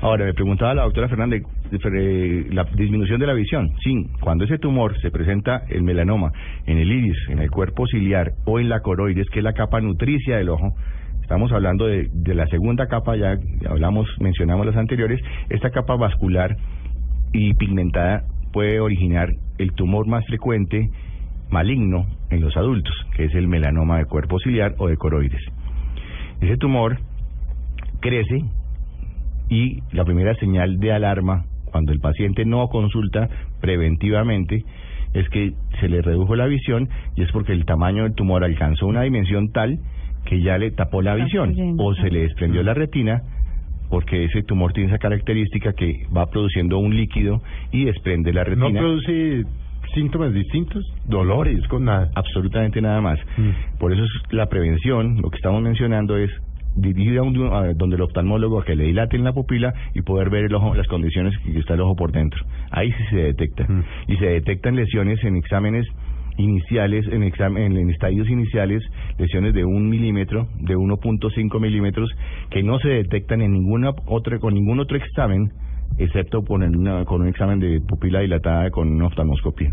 Ahora, 0.00 0.24
me 0.24 0.34
preguntaba 0.34 0.74
la 0.74 0.82
doctora 0.82 1.08
Fernández, 1.08 1.42
eh, 1.72 2.46
la 2.50 2.64
disminución 2.74 3.20
de 3.20 3.26
la 3.26 3.34
visión. 3.34 3.70
Sí, 3.82 4.06
cuando 4.20 4.44
ese 4.44 4.58
tumor 4.58 4.98
se 5.00 5.10
presenta 5.10 5.62
el 5.68 5.82
melanoma 5.82 6.32
en 6.66 6.78
el 6.78 6.90
iris, 6.90 7.16
en 7.28 7.38
el 7.38 7.50
cuerpo 7.50 7.86
ciliar 7.86 8.32
o 8.44 8.58
en 8.58 8.68
la 8.68 8.80
coroides, 8.80 9.28
que 9.30 9.40
es 9.40 9.44
la 9.44 9.52
capa 9.52 9.80
nutricia 9.80 10.36
del 10.36 10.48
ojo, 10.48 10.74
estamos 11.20 11.52
hablando 11.52 11.86
de, 11.86 12.08
de 12.12 12.34
la 12.34 12.46
segunda 12.46 12.86
capa, 12.86 13.16
ya 13.16 13.38
hablamos, 13.68 14.08
mencionamos 14.20 14.66
las 14.66 14.76
anteriores, 14.76 15.20
esta 15.48 15.70
capa 15.70 15.96
vascular 15.96 16.56
y 17.32 17.54
pigmentada 17.54 18.24
puede 18.52 18.80
originar 18.80 19.30
el 19.58 19.72
tumor 19.72 20.06
más 20.06 20.24
frecuente 20.26 20.90
maligno 21.50 22.06
en 22.32 22.40
los 22.40 22.56
adultos, 22.56 22.94
que 23.14 23.24
es 23.24 23.34
el 23.34 23.48
melanoma 23.48 23.98
de 23.98 24.06
cuerpo 24.06 24.38
ciliar 24.38 24.74
o 24.78 24.88
de 24.88 24.96
coroides. 24.96 25.42
Ese 26.40 26.56
tumor 26.56 26.98
crece 28.00 28.44
y 29.48 29.80
la 29.92 30.04
primera 30.04 30.34
señal 30.36 30.78
de 30.78 30.92
alarma 30.92 31.44
cuando 31.66 31.92
el 31.92 32.00
paciente 32.00 32.44
no 32.44 32.68
consulta 32.68 33.28
preventivamente 33.60 34.64
es 35.14 35.28
que 35.28 35.52
se 35.80 35.88
le 35.88 36.00
redujo 36.00 36.36
la 36.36 36.46
visión 36.46 36.88
y 37.16 37.22
es 37.22 37.30
porque 37.32 37.52
el 37.52 37.64
tamaño 37.64 38.04
del 38.04 38.14
tumor 38.14 38.44
alcanzó 38.44 38.86
una 38.86 39.02
dimensión 39.02 39.52
tal 39.52 39.78
que 40.24 40.40
ya 40.40 40.56
le 40.58 40.70
tapó 40.70 41.02
la 41.02 41.14
visión 41.14 41.76
o 41.78 41.94
se 41.94 42.10
le 42.10 42.20
desprendió 42.22 42.62
la 42.62 42.74
retina 42.74 43.22
porque 43.90 44.24
ese 44.24 44.42
tumor 44.42 44.72
tiene 44.72 44.88
esa 44.88 44.98
característica 44.98 45.74
que 45.74 46.06
va 46.16 46.26
produciendo 46.30 46.78
un 46.78 46.96
líquido 46.96 47.42
y 47.72 47.84
desprende 47.84 48.32
la 48.32 48.42
retina. 48.42 48.70
¿No 48.70 48.78
produce 48.78 49.44
síntomas 49.94 50.32
distintos? 50.32 50.84
Dolores, 51.06 51.66
con 51.68 51.84
nada. 51.84 52.10
Absolutamente 52.14 52.80
nada 52.80 53.00
más. 53.00 53.18
Mm. 53.36 53.78
Por 53.78 53.92
eso 53.92 54.02
es 54.02 54.32
la 54.32 54.46
prevención, 54.46 55.20
lo 55.20 55.30
que 55.30 55.36
estamos 55.36 55.62
mencionando 55.62 56.16
es 56.16 56.30
dirigir 56.74 57.18
a, 57.18 57.22
un, 57.22 57.52
a 57.52 57.74
donde 57.74 57.96
el 57.96 58.02
oftalmólogo 58.02 58.60
a 58.60 58.64
que 58.64 58.74
le 58.74 58.84
dilaten 58.84 59.24
la 59.24 59.32
pupila 59.32 59.74
y 59.94 60.02
poder 60.02 60.30
ver 60.30 60.44
el 60.44 60.54
ojo, 60.54 60.74
las 60.74 60.86
condiciones 60.86 61.34
que 61.38 61.58
está 61.58 61.74
el 61.74 61.80
ojo 61.82 61.96
por 61.96 62.12
dentro. 62.12 62.44
Ahí 62.70 62.90
sí 62.92 63.04
se 63.10 63.16
detecta. 63.16 63.64
Mm. 63.64 63.84
Y 64.08 64.16
se 64.16 64.26
detectan 64.26 64.76
lesiones 64.76 65.22
en 65.24 65.36
exámenes 65.36 65.86
iniciales, 66.38 67.06
en, 67.08 67.22
examen, 67.22 67.76
en 67.76 67.90
estadios 67.90 68.28
iniciales, 68.28 68.82
lesiones 69.18 69.54
de 69.54 69.64
un 69.64 69.88
milímetro, 69.88 70.48
de 70.60 70.76
1.5 70.76 71.60
milímetros, 71.60 72.10
que 72.50 72.62
no 72.62 72.78
se 72.78 72.88
detectan 72.88 73.42
en 73.42 73.52
ninguna 73.52 73.90
otra, 74.06 74.38
con 74.38 74.54
ningún 74.54 74.80
otro 74.80 74.96
examen, 74.96 75.52
excepto 75.98 76.42
con, 76.42 76.62
una- 76.62 77.04
con 77.04 77.22
un 77.22 77.28
examen 77.28 77.58
de 77.58 77.80
pupila 77.80 78.20
dilatada 78.20 78.70
con 78.70 78.88
una 78.88 79.06
oftalmoscopia. 79.06 79.70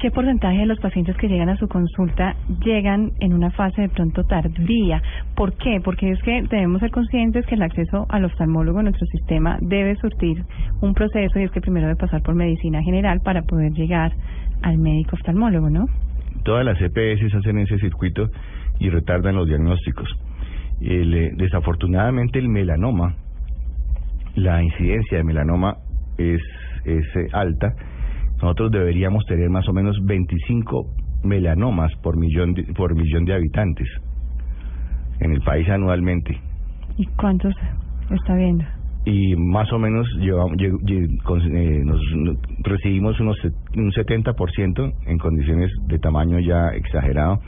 ¿Qué 0.00 0.10
porcentaje 0.10 0.58
de 0.58 0.66
los 0.66 0.80
pacientes 0.80 1.16
que 1.16 1.28
llegan 1.28 1.48
a 1.48 1.56
su 1.56 1.68
consulta 1.68 2.34
llegan 2.64 3.12
en 3.20 3.32
una 3.34 3.52
fase 3.52 3.82
de 3.82 3.88
pronto 3.88 4.24
tardía? 4.24 5.00
¿Por 5.36 5.52
qué? 5.56 5.80
Porque 5.84 6.10
es 6.10 6.20
que 6.22 6.42
debemos 6.50 6.80
ser 6.80 6.90
conscientes 6.90 7.46
que 7.46 7.54
el 7.54 7.62
acceso 7.62 8.06
al 8.08 8.24
oftalmólogo 8.24 8.80
en 8.80 8.86
nuestro 8.86 9.06
sistema 9.06 9.58
debe 9.60 9.94
surtir 9.96 10.42
un 10.80 10.92
proceso 10.94 11.38
y 11.38 11.44
es 11.44 11.52
que 11.52 11.60
primero 11.60 11.86
debe 11.86 11.98
pasar 12.00 12.20
por 12.22 12.34
medicina 12.34 12.82
general 12.82 13.20
para 13.24 13.42
poder 13.42 13.70
llegar 13.74 14.12
al 14.62 14.78
médico 14.78 15.14
oftalmólogo, 15.14 15.70
¿no? 15.70 15.84
Todas 16.42 16.64
las 16.64 16.80
EPS 16.80 17.32
hacen 17.36 17.58
ese 17.58 17.78
circuito 17.78 18.28
y 18.80 18.88
retardan 18.90 19.36
los 19.36 19.46
diagnósticos. 19.46 20.08
El, 20.80 21.14
eh, 21.14 21.30
desafortunadamente 21.36 22.40
el 22.40 22.48
melanoma, 22.48 23.14
la 24.36 24.62
incidencia 24.62 25.18
de 25.18 25.24
melanoma 25.24 25.76
es, 26.18 26.40
es 26.84 27.04
eh, 27.16 27.28
alta. 27.32 27.74
Nosotros 28.40 28.70
deberíamos 28.72 29.24
tener 29.26 29.48
más 29.50 29.68
o 29.68 29.72
menos 29.72 29.96
25 30.04 30.86
melanomas 31.24 31.92
por 32.02 32.16
millón 32.16 32.54
de, 32.54 32.64
por 32.74 32.94
millón 32.94 33.24
de 33.24 33.34
habitantes 33.34 33.88
en 35.20 35.32
el 35.32 35.40
país 35.42 35.68
anualmente. 35.68 36.40
¿Y 36.96 37.06
cuántos 37.16 37.54
está 38.10 38.34
viendo? 38.34 38.64
y 39.04 39.34
más 39.34 39.72
o 39.72 39.80
menos 39.80 40.06
llevamos, 40.20 40.52
lle- 40.52 40.78
lle- 40.82 41.22
con- 41.24 41.40
eh, 41.56 41.82
nos, 41.84 42.00
no- 42.14 42.36
recibimos 42.62 43.18
unos 43.18 43.36
un 43.74 43.90
70% 43.90 44.92
en 45.06 45.18
condiciones 45.18 45.72
de 45.88 45.98
tamaño 45.98 46.38
ya 46.38 46.68
exagerado 46.68 47.40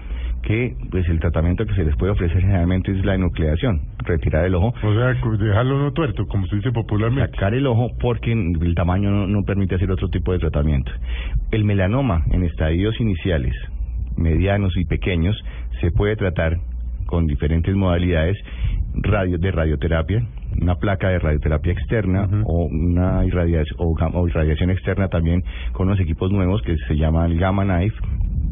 que 0.45 0.77
pues 0.91 1.09
el 1.09 1.21
tratamiento 1.21 1.65
que 1.65 1.75
se 1.75 1.85
les 1.85 1.97
puede 1.97 2.13
ofrecer 2.13 2.41
generalmente 2.41 2.93
es 2.93 3.05
la 3.05 3.15
enucleación, 3.15 3.81
retirar 4.05 4.45
el 4.45 4.55
ojo, 4.55 4.75
O 4.83 4.95
sea, 4.95 5.15
dejarlo 5.39 5.79
no 5.79 5.93
tuerto, 5.93 6.27
como 6.27 6.47
se 6.47 6.57
dice 6.57 6.71
popularmente. 6.71 7.31
sacar 7.33 7.55
el 7.55 7.67
ojo 7.67 7.91
porque 8.01 8.33
el 8.33 8.75
tamaño 8.75 9.11
no, 9.11 9.27
no 9.27 9.43
permite 9.43 9.75
hacer 9.75 9.91
otro 9.91 10.09
tipo 10.09 10.33
de 10.33 10.39
tratamiento. 10.39 10.93
El 11.51 11.65
melanoma 11.65 12.25
en 12.31 12.45
estadios 12.45 13.01
iniciales, 13.01 13.55
medianos 14.17 14.77
y 14.77 14.85
pequeños 14.85 15.37
se 15.81 15.91
puede 15.91 16.17
tratar 16.17 16.59
con 17.07 17.27
diferentes 17.27 17.75
modalidades 17.75 18.37
radio, 18.95 19.39
de 19.39 19.51
radioterapia, 19.51 20.27
una 20.61 20.77
placa 20.77 21.09
de 21.09 21.19
radioterapia 21.19 21.73
externa 21.73 22.29
o 22.45 22.67
una 22.67 23.25
irradiación, 23.25 23.77
o, 23.79 24.29
irradiación 24.29 24.71
externa 24.71 25.09
también 25.09 25.43
con 25.73 25.89
unos 25.89 26.01
equipos 26.01 26.31
nuevos 26.31 26.63
que 26.63 26.77
se 26.89 26.97
llaman 26.97 27.33
el 27.33 27.39
Gamma 27.39 27.65
Knife 27.65 27.97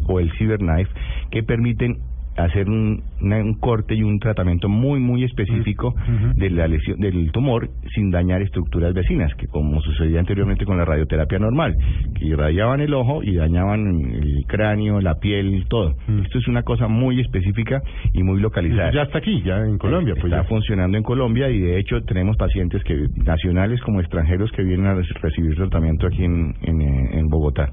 o 0.07 0.21
el 0.21 0.31
Cyber 0.39 0.59
Knife 0.59 0.91
que 1.31 1.43
permiten 1.43 1.97
hacer 2.35 2.67
un, 2.67 3.03
una- 3.21 3.43
un 3.45 3.53
corte 3.61 3.95
y 3.95 4.03
un 4.03 4.19
tratamiento 4.19 4.67
muy 4.67 4.99
muy 5.01 5.23
específico 5.23 5.89
Ujú. 5.89 6.33
de 6.35 6.49
la 6.49 6.67
lesión 6.67 6.99
del 6.99 7.31
tumor 7.31 7.69
sin 7.95 8.11
dañar 8.11 8.41
estructuras 8.41 8.95
vecinas, 8.95 9.35
que 9.35 9.47
como 9.49 9.83
sucedía 9.83 10.19
anteriormente 10.19 10.65
con 10.65 10.79
la 10.79 10.87
radioterapia 10.87 11.39
normal, 11.39 11.77
que 12.19 12.25
irradiaban 12.25 12.81
el 12.81 12.95
ojo 12.95 13.23
y 13.23 13.35
dañaban 13.35 13.87
el 14.15 14.45
cráneo, 14.47 14.99
la 15.03 15.17
piel, 15.17 15.67
todo. 15.69 15.95
Mm. 16.09 16.21
Esto 16.21 16.39
es 16.39 16.49
una 16.49 16.63
cosa 16.63 16.89
muy 16.89 17.21
específica 17.21 17.83
y 18.15 18.23
muy 18.23 18.41
localizada. 18.41 18.91
Ya 18.93 19.03
está 19.03 19.19
aquí, 19.19 19.43
ya 19.43 19.59
en 19.67 19.77
Colombia, 19.77 20.15
pues 20.15 20.33
Está 20.33 20.43
ya. 20.45 20.49
funcionando 20.49 20.97
en 20.97 21.03
Colombia 21.05 21.51
y 21.51 21.59
de 21.61 21.79
hecho 21.79 22.01
tenemos 22.05 22.39
pacientes 22.39 22.83
que 22.85 23.09
nacionales 23.27 23.79
como 23.83 24.01
extranjeros 24.01 24.51
que 24.53 24.63
vienen 24.63 24.87
a 24.87 24.95
reci- 24.95 25.21
recibir 25.21 25.55
tratamiento 25.55 26.07
aquí 26.07 26.25
en, 26.25 26.55
en, 26.63 26.81
eh, 26.81 27.11
en 27.19 27.29
Bogotá. 27.29 27.69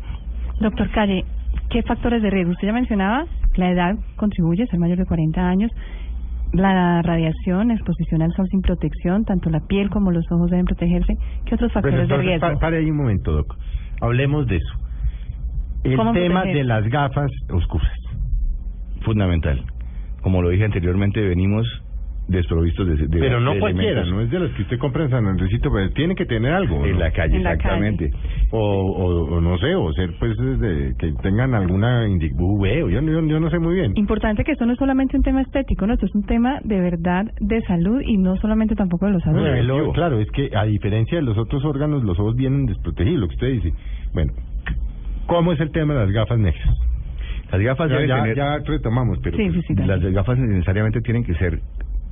Doctor 0.59 0.89
Calle, 0.91 1.23
¿qué 1.69 1.83
factores 1.83 2.21
de 2.21 2.29
riesgo? 2.29 2.51
Usted 2.51 2.67
ya 2.67 2.73
mencionaba, 2.73 3.25
la 3.55 3.71
edad 3.71 3.95
contribuye, 4.15 4.65
ser 4.67 4.79
mayor 4.79 4.97
de 4.97 5.05
40 5.05 5.47
años, 5.47 5.71
la 6.53 7.01
radiación, 7.03 7.71
exposición 7.71 8.21
al 8.23 8.31
sol 8.33 8.47
sin 8.49 8.61
protección, 8.61 9.23
tanto 9.25 9.49
la 9.49 9.59
piel 9.61 9.89
como 9.89 10.11
los 10.11 10.25
ojos 10.31 10.49
deben 10.49 10.65
protegerse. 10.65 11.13
¿Qué 11.45 11.55
otros 11.55 11.71
Bueno, 11.73 11.89
factores 11.97 12.07
de 12.09 12.17
riesgo? 12.17 12.47
pa- 12.47 12.59
pare 12.59 12.77
ahí 12.77 12.89
un 12.89 12.97
momento, 12.97 13.31
Doc. 13.31 13.55
Hablemos 14.01 14.47
de 14.47 14.55
eso. 14.57 14.73
El 15.83 15.95
¿Cómo 15.95 16.11
tema 16.13 16.41
proteger? 16.41 16.57
de 16.57 16.63
las 16.63 16.83
gafas 16.89 17.31
oscuras. 17.49 17.91
Fundamental. 19.01 19.63
Como 20.21 20.41
lo 20.41 20.49
dije 20.49 20.65
anteriormente, 20.65 21.21
venimos 21.21 21.65
desprovistos 22.29 22.87
de, 22.87 23.07
de 23.07 23.19
Pero 23.19 23.39
no 23.39 23.53
de 23.53 23.59
cualquiera, 23.59 24.05
no 24.05 24.21
es 24.21 24.29
de 24.29 24.39
las 24.39 24.51
que 24.51 24.61
usted 24.61 24.77
compra 24.77 25.03
en 25.03 25.09
San 25.09 25.25
Andresito, 25.25 25.71
pero 25.71 25.89
tiene 25.91 26.15
que 26.15 26.25
tener 26.25 26.53
algo. 26.53 26.85
En 26.85 26.93
¿no? 26.93 26.99
la 26.99 27.11
calle, 27.11 27.37
En 27.37 27.43
la 27.43 27.53
exactamente. 27.53 28.11
O, 28.51 28.59
o, 28.59 29.35
o 29.35 29.41
no 29.41 29.57
sé, 29.57 29.75
o 29.75 29.91
ser 29.93 30.11
pues 30.19 30.37
de, 30.37 30.93
que 30.97 31.11
tengan 31.21 31.53
alguna 31.53 32.07
individuo, 32.07 32.65
yo, 32.67 33.01
yo, 33.01 33.25
yo 33.27 33.39
no 33.39 33.49
sé 33.49 33.59
muy 33.59 33.75
bien. 33.75 33.93
Importante 33.95 34.43
que 34.43 34.51
esto 34.51 34.65
no 34.65 34.73
es 34.73 34.79
solamente 34.79 35.17
un 35.17 35.23
tema 35.23 35.41
estético, 35.41 35.87
no, 35.87 35.93
esto 35.93 36.05
es 36.05 36.15
un 36.15 36.23
tema 36.23 36.59
de 36.63 36.79
verdad 36.79 37.25
de 37.39 37.61
salud 37.61 38.01
y 38.05 38.17
no 38.17 38.37
solamente 38.37 38.75
tampoco 38.75 39.07
de 39.07 39.13
los 39.13 39.25
adultos. 39.25 39.93
claro, 39.93 40.19
es 40.19 40.29
que 40.31 40.51
a 40.55 40.65
diferencia 40.65 41.17
de 41.17 41.23
los 41.23 41.37
otros 41.37 41.65
órganos, 41.65 42.03
los 42.03 42.19
ojos 42.19 42.35
vienen 42.35 42.65
desprotegidos, 42.67 43.19
lo 43.21 43.27
que 43.27 43.35
usted 43.35 43.51
dice. 43.53 43.73
Bueno, 44.13 44.33
¿cómo 45.27 45.51
es 45.53 45.59
el 45.59 45.71
tema 45.71 45.93
de 45.95 46.01
las 46.01 46.11
gafas 46.11 46.37
negras? 46.39 46.69
Las 47.51 47.61
gafas 47.61 47.89
Ya, 47.89 47.95
deben 47.95 48.09
ya, 48.09 48.21
tener... 48.21 48.37
ya 48.37 48.57
retomamos, 48.59 49.17
pero... 49.23 49.37
Sí, 49.37 49.49
sí, 49.51 49.61
sí. 49.67 49.73
dale. 49.73 49.97
Las 50.03 50.13
gafas 50.13 50.37
necesariamente 50.37 51.01
tienen 51.01 51.23
que 51.23 51.33
ser 51.35 51.59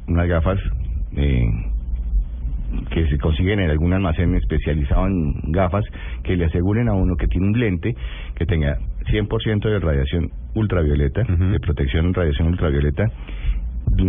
unas 0.08 0.28
gafas 0.28 0.60
eh, 1.16 1.46
que 2.92 3.08
se 3.08 3.18
consiguen 3.18 3.60
en 3.60 3.70
algún 3.70 3.94
almacén 3.94 4.36
especializado 4.36 5.08
en 5.08 5.52
gafas 5.52 5.86
que 6.24 6.36
le 6.36 6.46
aseguren 6.46 6.90
a 6.90 6.94
uno 6.94 7.16
que 7.16 7.28
tiene 7.28 7.48
un 7.48 7.60
lente 7.60 7.96
que 8.36 8.46
tenga 8.46 8.78
100% 9.10 9.70
de 9.70 9.80
radiación 9.80 10.32
ultravioleta, 10.54 11.24
de 11.24 11.60
protección 11.60 12.08
en 12.08 12.14
radiación 12.14 12.48
ultravioleta, 12.50 13.06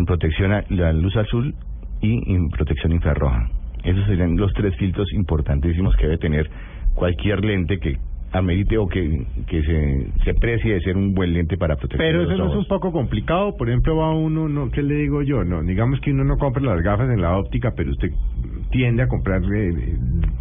protección 0.06 0.52
a 0.52 0.64
la 0.70 0.92
luz 0.92 1.16
azul 1.16 1.54
y 2.00 2.34
en 2.34 2.48
protección 2.48 2.92
infrarroja. 2.92 3.48
Esos 3.84 4.06
serían 4.06 4.36
los 4.36 4.52
tres 4.54 4.74
filtros 4.76 5.12
importantísimos 5.12 5.94
que 5.96 6.06
debe 6.06 6.18
tener 6.18 6.50
cualquier 6.94 7.44
lente 7.44 7.78
que 7.78 7.96
amerite 8.32 8.76
o 8.76 8.86
que, 8.86 9.26
que 9.46 9.62
se, 9.62 10.12
se 10.24 10.34
precie 10.34 10.74
de 10.74 10.80
ser 10.80 10.96
un 10.96 11.14
buen 11.14 11.32
lente 11.32 11.56
para 11.56 11.76
proteger 11.76 11.98
Pero 12.06 12.22
los 12.22 12.32
eso 12.32 12.44
no 12.44 12.50
es 12.50 12.56
un 12.56 12.66
poco 12.66 12.92
complicado, 12.92 13.56
por 13.56 13.68
ejemplo, 13.68 13.96
va 13.96 14.10
uno, 14.14 14.48
no, 14.48 14.70
¿qué 14.70 14.82
le 14.82 14.94
digo 14.96 15.22
yo? 15.22 15.44
No, 15.44 15.62
digamos 15.62 16.00
que 16.00 16.12
uno 16.12 16.24
no 16.24 16.36
compra 16.36 16.62
las 16.62 16.82
gafas 16.82 17.08
en 17.10 17.20
la 17.22 17.36
óptica, 17.38 17.72
pero 17.74 17.90
usted 17.90 18.10
tiende 18.70 19.02
a 19.02 19.08
comprar 19.08 19.40
de, 19.40 19.72
de- 19.72 19.96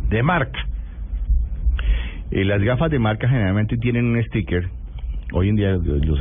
de 0.09 0.23
marca. 0.23 0.59
Eh, 2.31 2.43
las 2.43 2.61
gafas 2.61 2.91
de 2.91 2.99
marca 2.99 3.29
generalmente 3.29 3.77
tienen 3.77 4.05
un 4.05 4.21
sticker 4.23 4.69
Hoy 5.33 5.49
en 5.49 5.55
día, 5.55 5.77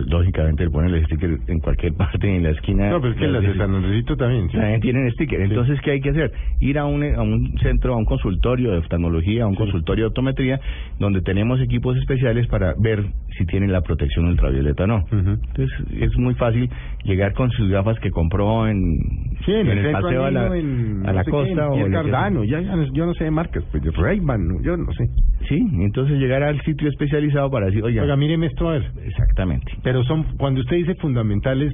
lógicamente, 0.06 0.64
le 0.64 0.70
ponen 0.70 0.94
el 0.94 1.04
sticker 1.06 1.38
en 1.46 1.60
cualquier 1.60 1.92
parte, 1.96 2.34
en 2.34 2.42
la 2.42 2.50
esquina. 2.50 2.90
No, 2.90 3.00
pero 3.00 3.12
es 3.12 3.18
que 3.18 3.28
las 3.28 3.42
de 3.42 3.56
San 3.56 3.74
Andresito 3.74 4.16
también. 4.16 4.48
sí. 4.50 4.56
También 4.56 4.80
tienen 4.80 5.10
sticker. 5.12 5.40
Entonces, 5.40 5.80
¿qué 5.82 5.92
hay 5.92 6.00
que 6.00 6.10
hacer? 6.10 6.32
Ir 6.60 6.78
a 6.78 6.86
un, 6.86 7.02
a 7.04 7.22
un 7.22 7.56
centro, 7.62 7.94
a 7.94 7.96
un 7.96 8.04
consultorio 8.04 8.72
de 8.72 8.78
oftalmología, 8.78 9.44
a 9.44 9.46
un 9.46 9.54
consultorio 9.54 10.04
de 10.04 10.08
optometría, 10.08 10.60
donde 10.98 11.20
tenemos 11.22 11.60
equipos 11.60 11.96
especiales 11.96 12.46
para 12.48 12.74
ver 12.78 13.04
si 13.38 13.46
tienen 13.46 13.72
la 13.72 13.80
protección 13.82 14.26
ultravioleta 14.26 14.84
o 14.84 14.86
no. 14.86 15.04
Entonces, 15.10 15.70
es 16.00 16.16
muy 16.18 16.34
fácil 16.34 16.68
llegar 17.04 17.32
con 17.34 17.50
sus 17.50 17.68
gafas 17.68 17.98
que 18.00 18.10
compró 18.10 18.66
en, 18.66 18.98
Sí, 19.44 19.52
en, 19.52 19.68
el, 19.68 19.92
paseo 19.92 20.24
a 20.24 20.30
la, 20.30 20.56
en, 20.56 21.02
a 21.06 21.12
la 21.12 21.18
no 21.18 21.18
sé 21.18 21.24
qué, 21.24 21.30
costa 21.30 21.66
en 21.74 21.82
o. 21.82 21.90
Cardano, 21.90 22.44
ya, 22.44 22.60
ya 22.60 22.74
yo 22.92 23.06
no 23.06 23.14
sé 23.14 23.24
de 23.24 23.30
marcas, 23.30 23.64
pues 23.70 23.82
de 23.82 23.90
Ray-Ban, 23.90 24.62
yo 24.62 24.76
no 24.76 24.92
sé. 24.92 25.08
Sí, 25.48 25.64
entonces 25.80 26.18
llegar 26.18 26.42
al 26.42 26.60
sitio 26.62 26.88
especializado 26.88 27.50
para 27.50 27.66
decir, 27.66 27.82
oiga, 27.84 28.02
Oiga, 28.02 28.16
míreme 28.16 28.46
esto 28.46 28.68
a 28.68 28.72
ver. 28.72 28.84
Exactamente. 29.04 29.72
Pero 29.82 30.02
son, 30.04 30.24
cuando 30.36 30.60
usted 30.60 30.76
dice 30.76 30.94
fundamentales, 30.96 31.72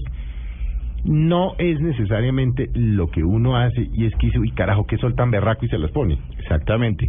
no 1.04 1.54
es 1.58 1.80
necesariamente 1.80 2.68
lo 2.74 3.10
que 3.10 3.24
uno 3.24 3.56
hace 3.56 3.88
y 3.92 4.06
es 4.06 4.14
que 4.16 4.26
dice, 4.26 4.38
uy, 4.38 4.52
carajo, 4.52 4.86
qué 4.86 4.96
sol 4.98 5.14
tan 5.14 5.30
berraco 5.30 5.64
y 5.64 5.68
se 5.68 5.78
los 5.78 5.90
pone. 5.90 6.18
Exactamente. 6.38 7.08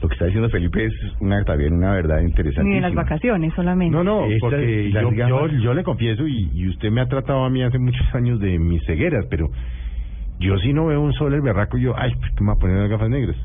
Lo 0.00 0.08
que 0.08 0.14
está 0.14 0.26
diciendo 0.26 0.48
Felipe 0.50 0.84
es 0.84 0.92
una 1.20 1.42
también 1.44 1.72
una 1.72 1.92
verdad 1.92 2.20
interesante. 2.20 2.68
Ni 2.68 2.76
de 2.76 2.80
las 2.80 2.94
vacaciones 2.94 3.52
solamente. 3.54 3.96
No, 3.96 4.04
no, 4.04 4.26
porque 4.40 4.90
las 4.92 5.02
yo, 5.28 5.48
yo, 5.48 5.74
le 5.74 5.82
confieso 5.82 6.26
y, 6.26 6.48
y 6.54 6.68
usted 6.68 6.90
me 6.90 7.00
ha 7.00 7.06
tratado 7.06 7.44
a 7.44 7.50
mí 7.50 7.62
hace 7.62 7.78
muchos 7.78 8.06
años 8.14 8.38
de 8.40 8.58
mis 8.58 8.84
cegueras, 8.84 9.26
pero 9.28 9.48
yo 10.38 10.56
sí 10.58 10.72
no 10.72 10.86
veo 10.86 11.00
un 11.00 11.12
sol 11.12 11.34
el 11.34 11.40
berraco 11.40 11.76
y 11.76 11.82
yo, 11.82 11.94
ay, 11.96 12.14
pues 12.18 12.32
que 12.32 12.40
me 12.42 12.50
voy 12.50 12.56
a 12.56 12.60
poner 12.60 12.76
las 12.78 12.90
gafas 12.90 13.10
negras. 13.10 13.36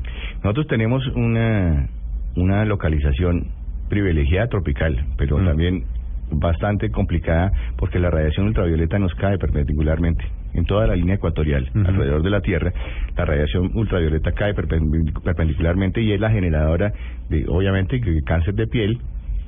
Nosotros 0.42 0.66
tenemos 0.68 1.06
una, 1.14 1.88
una 2.36 2.64
localización 2.64 3.48
privilegiada 3.88 4.48
tropical, 4.48 5.04
pero 5.16 5.38
Mm. 5.38 5.44
también 5.44 5.84
bastante 6.30 6.90
complicada 6.90 7.50
porque 7.76 7.98
la 7.98 8.10
radiación 8.10 8.46
ultravioleta 8.46 8.98
nos 8.98 9.14
cae 9.14 9.38
perpendicularmente 9.38 10.24
en 10.54 10.64
toda 10.64 10.86
la 10.86 10.96
línea 10.96 11.16
ecuatorial 11.16 11.68
alrededor 11.86 12.22
de 12.22 12.30
la 12.30 12.40
Tierra. 12.40 12.72
La 13.16 13.24
radiación 13.24 13.70
ultravioleta 13.74 14.32
cae 14.32 14.54
perpendic- 14.54 15.22
perpendicularmente 15.22 16.00
y 16.00 16.12
es 16.12 16.20
la 16.20 16.30
generadora 16.30 16.92
de, 17.28 17.44
obviamente, 17.48 18.00
cáncer 18.24 18.54
de 18.54 18.66
piel, 18.66 18.98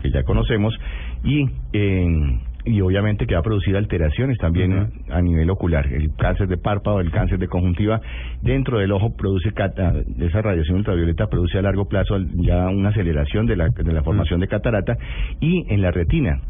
que 0.02 0.10
ya 0.10 0.22
conocemos, 0.22 0.74
y 1.24 1.46
eh, 1.72 2.38
y 2.64 2.82
obviamente 2.82 3.26
que 3.26 3.32
va 3.34 3.40
a 3.40 3.42
producir 3.42 3.74
alteraciones 3.76 4.36
también 4.38 4.90
a 5.10 5.22
nivel 5.22 5.48
ocular. 5.48 5.86
El 5.90 6.12
cáncer 6.16 6.48
de 6.48 6.58
párpado, 6.58 7.00
el 7.00 7.10
cáncer 7.10 7.38
de 7.38 7.46
conjuntiva 7.48 8.00
dentro 8.42 8.78
del 8.78 8.92
ojo 8.92 9.16
produce 9.16 9.52
cata- 9.52 9.94
esa 10.20 10.42
radiación 10.42 10.76
ultravioleta 10.78 11.28
produce 11.28 11.56
a 11.58 11.62
largo 11.62 11.86
plazo 11.88 12.18
ya 12.34 12.68
una 12.68 12.90
aceleración 12.90 13.46
de 13.46 13.56
la, 13.56 13.68
de 13.70 13.92
la 13.92 14.02
formación 14.02 14.40
de 14.40 14.48
catarata 14.48 14.98
y 15.40 15.64
en 15.72 15.80
la 15.80 15.92
retina 15.92 16.40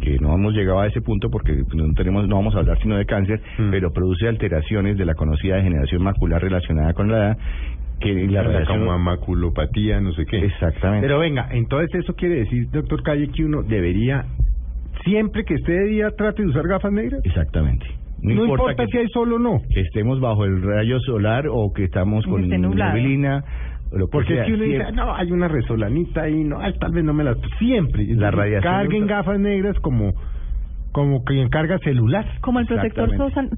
que 0.00 0.18
no 0.18 0.34
hemos 0.34 0.54
llegado 0.54 0.80
a 0.80 0.86
ese 0.86 1.00
punto 1.00 1.30
porque 1.30 1.62
no 1.74 1.92
tenemos 1.94 2.26
no 2.26 2.36
vamos 2.36 2.54
a 2.54 2.58
hablar 2.58 2.78
sino 2.80 2.96
de 2.96 3.06
cáncer, 3.06 3.40
Mm. 3.58 3.70
pero 3.70 3.92
produce 3.92 4.26
alteraciones 4.28 4.96
de 4.96 5.04
la 5.04 5.14
conocida 5.14 5.56
degeneración 5.56 6.02
macular 6.02 6.42
relacionada 6.42 6.92
con 6.94 7.10
la 7.10 7.16
edad 7.18 7.38
que 8.00 8.14
la 8.14 8.42
La 8.42 8.48
radiación 8.48 8.78
como 8.86 8.98
maculopatía, 8.98 10.00
no 10.00 10.12
sé 10.12 10.24
qué. 10.24 10.38
Exactamente. 10.44 11.06
Pero 11.06 11.18
venga, 11.18 11.48
entonces 11.52 11.90
eso 12.02 12.14
quiere 12.14 12.36
decir, 12.36 12.70
doctor 12.70 13.02
Calle, 13.02 13.28
que 13.28 13.44
uno 13.44 13.62
debería, 13.62 14.24
siempre 15.04 15.44
que 15.44 15.54
esté 15.54 15.72
de 15.72 15.84
día, 15.86 16.10
trate 16.16 16.42
de 16.42 16.48
usar 16.48 16.66
gafas 16.66 16.92
negras. 16.92 17.20
Exactamente. 17.24 17.86
No, 18.22 18.44
importa, 18.46 18.84
que 18.84 18.90
si 18.92 18.98
hay 18.98 19.08
sol 19.08 19.32
o 19.34 19.38
no. 19.38 19.60
que 19.72 19.80
estemos 19.80 20.20
bajo 20.20 20.44
el 20.44 20.62
rayo 20.62 20.98
solar 21.00 21.46
o 21.50 21.72
que 21.74 21.84
estamos 21.84 22.24
con 22.26 22.46
neblina, 22.48 23.44
lo 23.92 24.06
que 24.06 24.12
Porque 24.12 24.34
sea, 24.34 24.42
es 24.42 24.46
que 24.48 24.54
uno 24.54 24.62
dice, 24.64 24.76
siempre- 24.78 25.00
"Ah, 25.02 25.04
no, 25.06 25.14
hay 25.14 25.32
una 25.32 25.48
resolanita 25.48 26.22
ahí, 26.22 26.44
no, 26.44 26.60
ay, 26.60 26.72
tal 26.78 26.92
vez 26.92 27.04
no 27.04 27.12
me 27.12 27.24
las... 27.24 27.36
Siempre. 27.58 28.04
La 28.14 28.30
radiación 28.30 28.62
Carguen 28.72 29.06
gafas 29.06 29.38
negras 29.40 29.78
como 29.80 30.12
como 30.92 31.24
que 31.24 31.40
encarga 31.40 31.78
celular. 31.78 32.26
Como 32.40 32.58
el 32.58 32.66
protector 32.66 33.08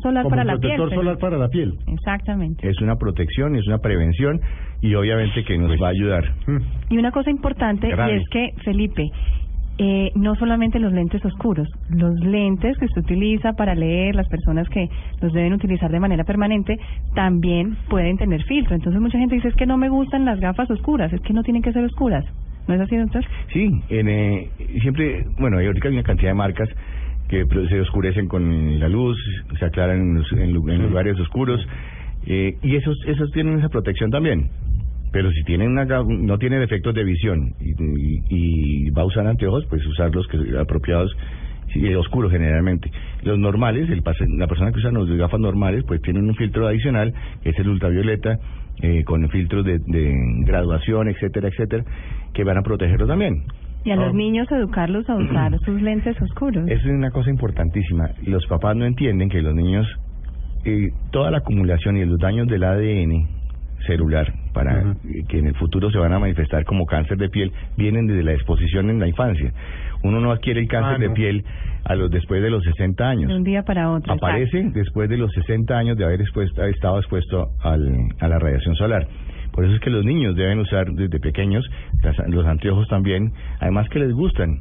solar 0.03 0.23
como 0.25 0.29
para 0.37 0.45
la 0.45 0.59
piel. 0.59 0.75
protector 0.77 0.95
solar 0.95 1.17
para 1.19 1.39
la 1.39 1.49
piel. 1.49 1.79
Exactamente. 1.87 2.69
es 2.69 2.79
una 2.83 2.97
protección, 2.97 3.57
es 3.57 3.67
una 3.67 3.79
prevención 3.79 4.39
y 4.83 4.95
obviamente 4.95 5.43
que 5.45 5.57
nos 5.57 5.69
Pues, 5.69 5.81
va 5.81 5.87
a 5.87 5.91
ayudar. 5.93 6.25
Mm. 6.47 6.59
Y 6.91 6.99
una 6.99 7.11
cosa 7.11 7.31
importante 7.31 7.89
y 7.89 8.11
es 8.17 8.29
que, 8.31 8.51
Felipe, 8.65 9.09
eh, 9.79 10.11
no 10.15 10.35
solamente 10.37 10.79
los 10.79 10.93
lentes 10.93 11.25
oscuros, 11.25 11.69
los 11.89 12.15
lentes 12.21 12.77
que 12.79 12.85
usted 12.85 13.03
utiliza 13.03 13.55
para 13.55 13.75
leer, 13.75 14.15
las 14.15 14.29
personas 14.29 14.69
que 14.69 14.89
los 15.21 15.33
deben 15.33 15.53
utilizar 15.55 15.91
de 15.91 15.99
manera 16.01 16.25
permanente, 16.25 16.77
también 17.15 17.77
pueden 17.89 18.17
tener 18.19 18.43
filtro. 18.45 18.75
Entonces 18.75 19.01
mucha 19.01 19.19
gente 19.19 19.35
dice 19.37 19.49
es 19.49 19.55
que 19.55 19.67
no 19.67 19.77
me 19.79 19.89
gustan 19.89 20.25
las 20.25 20.39
gafas 20.41 20.71
oscuras, 20.71 21.13
es 21.13 21.21
que 21.23 21.33
no 21.33 21.43
tienen 21.43 21.63
que 21.63 21.73
ser 21.73 21.85
oscuras. 21.85 22.25
¿No 22.69 22.75
es 22.75 22.81
así, 22.81 22.97
doctor? 22.97 23.25
Sí, 23.53 23.71
en, 23.89 24.09
eh, 24.09 24.51
siempre, 24.83 25.25
bueno, 25.39 25.57
ahorita 25.59 25.89
hay 25.89 25.95
una 25.95 26.03
cantidad 26.05 26.31
de 26.31 26.35
marcas 26.35 26.69
que 27.29 27.45
pro- 27.47 27.67
se 27.67 27.81
oscurecen 27.81 28.29
con 28.29 28.79
la 28.79 28.89
luz, 28.89 29.17
se 29.59 29.65
aclaran 29.65 30.01
en, 30.01 30.15
los- 30.15 30.33
en 30.33 30.53
lugares 30.53 31.19
oscuros 31.19 31.67
eh, 32.27 32.57
y 32.63 32.77
esos 32.77 32.97
esos 33.07 33.31
tienen 33.33 33.59
esa 33.59 33.69
protección 33.69 34.11
también. 34.11 34.49
Pero 35.13 35.31
si 35.31 35.43
tienen 35.45 35.71
una, 35.73 35.85
no 35.85 36.39
tienen 36.39 36.63
efectos 36.63 36.95
de 36.95 37.05
visión 37.05 37.53
y, 37.61 37.71
y- 37.71 38.23
y 38.31 38.91
va 38.91 39.03
a 39.03 39.05
usar 39.05 39.27
anteojos, 39.27 39.65
pues 39.69 39.85
usar 39.87 40.15
los 40.15 40.27
que 40.29 40.39
apropiados 40.59 41.15
sí, 41.73 41.87
eh, 41.87 41.97
oscuros 41.97 42.33
generalmente. 42.33 42.91
Los 43.23 43.39
normales, 43.39 43.89
el 43.91 44.03
la 44.39 44.47
persona 44.47 44.73
que 44.73 44.79
usa 44.79 44.91
las 44.91 45.09
gafas 45.19 45.39
normales, 45.41 45.85
pues 45.87 46.01
tienen 46.03 46.25
un 46.29 46.35
filtro 46.35 46.67
adicional, 46.67 47.13
que 47.43 47.51
es 47.51 47.59
el 47.59 47.69
ultravioleta, 47.69 48.39
eh, 48.81 49.05
con 49.05 49.29
filtros 49.29 49.65
de, 49.67 49.79
de 49.87 50.15
graduación, 50.47 51.09
etcétera, 51.09 51.49
etcétera, 51.49 51.85
que 52.33 52.43
van 52.45 52.57
a 52.59 52.63
protegerlo 52.63 53.07
también. 53.07 53.43
Y 53.85 53.91
a 53.91 53.95
Ah. 53.95 53.97
los 54.07 54.15
niños 54.15 54.47
educarlos 54.51 55.09
a 55.11 55.17
usar 55.17 55.59
sus 55.67 55.83
lentes 55.83 56.21
oscuros. 56.23 56.65
Eso 56.69 56.89
es 56.89 56.95
una 56.95 57.11
cosa 57.11 57.29
importantísima. 57.31 58.09
Los 58.27 58.47
papás 58.47 58.77
no 58.77 58.87
entienden 58.87 59.29
que 59.29 59.43
los 59.43 59.55
niños, 59.55 59.87
eh, 60.65 60.89
toda 61.11 61.31
la 61.31 61.39
acumulación 61.39 61.97
y 61.99 62.05
los 62.07 62.19
daños 62.19 62.47
del 62.49 62.65
ADN 62.65 63.27
celular, 63.87 64.33
para 64.53 64.95
que 65.29 65.39
en 65.39 65.47
el 65.47 65.55
futuro 65.55 65.91
se 65.91 65.99
van 65.99 66.13
a 66.13 66.19
manifestar 66.19 66.65
como 66.65 66.87
cáncer 66.87 67.17
de 67.19 67.29
piel, 67.29 67.53
vienen 67.77 68.07
desde 68.07 68.23
la 68.23 68.33
exposición 68.33 68.91
en 68.91 68.99
la 69.01 69.09
infancia. 69.09 69.53
Uno 70.03 70.21
no 70.21 70.33
adquiere 70.33 70.61
el 70.61 70.69
cáncer 70.69 70.97
Ah, 70.97 70.99
de 70.99 71.11
piel 71.11 71.45
a 71.85 71.95
los 71.95 72.11
después 72.11 72.43
de 72.43 72.51
los 72.51 72.63
60 72.65 73.09
años. 73.09 73.29
De 73.29 73.37
un 73.37 73.45
día 73.45 73.63
para 73.63 73.91
otro. 73.91 74.13
Aparece 74.13 74.71
después 74.75 75.09
de 75.09 75.17
los 75.17 75.31
60 75.33 75.77
años 75.79 75.97
de 75.97 76.05
haber 76.05 76.21
expuesto- 76.21 76.65
estado 76.65 76.99
expuesto 76.99 77.49
al, 77.63 78.09
a 78.21 78.29
la 78.29 78.39
radiación 78.39 78.75
solar. 78.77 79.07
Por 79.53 79.65
eso 79.65 79.75
es 79.75 79.81
que 79.81 79.91
los 79.91 80.05
niños 80.05 80.35
deben 80.35 80.59
usar 80.61 80.91
desde 80.93 81.21
pequeños 81.21 81.65
las- 82.03 82.17
los 82.29 82.47
anteojos 82.47 82.89
también, 82.89 83.33
además 83.61 83.89
que 83.91 83.99
les 84.01 84.13
gustan. 84.13 84.59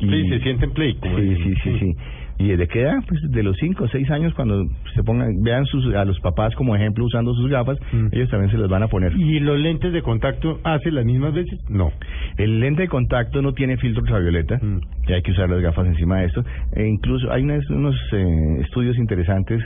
Sí, 0.00 0.28
se 0.30 0.40
sienten 0.40 0.70
play. 0.72 0.98
Sí, 1.00 1.36
sí, 1.44 1.54
sí, 1.62 1.78
sí. 1.78 1.96
¿Y 2.42 2.48
desde 2.48 2.66
qué 2.66 2.80
edad? 2.82 2.96
Pues 3.06 3.20
de 3.30 3.42
los 3.44 3.56
5 3.58 3.84
o 3.84 3.88
6 3.88 4.10
años 4.10 4.34
cuando 4.34 4.66
se 4.94 5.02
pongan, 5.04 5.42
vean 5.42 5.64
sus, 5.66 5.94
a 5.94 6.04
los 6.04 6.18
papás 6.20 6.54
como 6.56 6.74
ejemplo 6.74 7.04
usando 7.04 7.32
sus 7.34 7.48
gafas, 7.48 7.78
Mm. 7.92 8.06
ellos 8.10 8.28
también 8.30 8.50
se 8.50 8.58
las 8.58 8.68
van 8.68 8.82
a 8.82 8.88
poner. 8.88 9.12
¿Y 9.16 9.38
los 9.40 9.58
lentes 9.58 9.92
de 9.92 10.02
contacto 10.02 10.58
hace 10.64 10.90
las 10.90 11.04
mismas 11.04 11.32
veces? 11.34 11.58
No. 11.68 11.92
El 12.38 12.58
lente 12.60 12.82
de 12.82 12.88
contacto 12.88 13.42
no 13.42 13.52
tiene 13.52 13.76
filtro 13.76 14.02
ultravioleta, 14.02 14.58
Mm. 14.60 14.80
y 15.08 15.12
hay 15.12 15.22
que 15.22 15.30
usar 15.30 15.48
las 15.50 15.60
gafas 15.60 15.86
encima 15.86 16.18
de 16.18 16.26
esto. 16.26 16.42
E 16.74 16.86
incluso 16.86 17.30
hay 17.30 17.42
unas- 17.44 17.68
unos 17.70 17.94
eh, 18.12 18.58
estudios 18.62 18.96
interesantes 18.98 19.62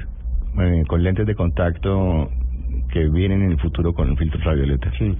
eh, 0.58 0.82
con 0.88 1.02
lentes 1.02 1.26
de 1.26 1.34
contacto 1.34 2.28
que 2.92 3.08
vienen 3.08 3.42
en 3.42 3.52
el 3.52 3.58
futuro 3.60 3.92
con 3.94 4.08
el 4.10 4.16
filtro 4.18 4.38
ultravioleta. 4.38 4.90
Sí. 4.98 5.14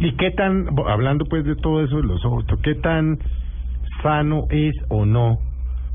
¿Y 0.00 0.12
qué 0.16 0.30
tan, 0.32 0.66
hablando 0.88 1.24
pues 1.26 1.44
de 1.44 1.54
todo 1.56 1.82
eso 1.84 1.96
de 1.98 2.04
los 2.04 2.24
ojos, 2.24 2.44
qué 2.62 2.74
tan 2.76 3.18
sano 4.02 4.44
es 4.50 4.74
o 4.88 5.04
no? 5.04 5.38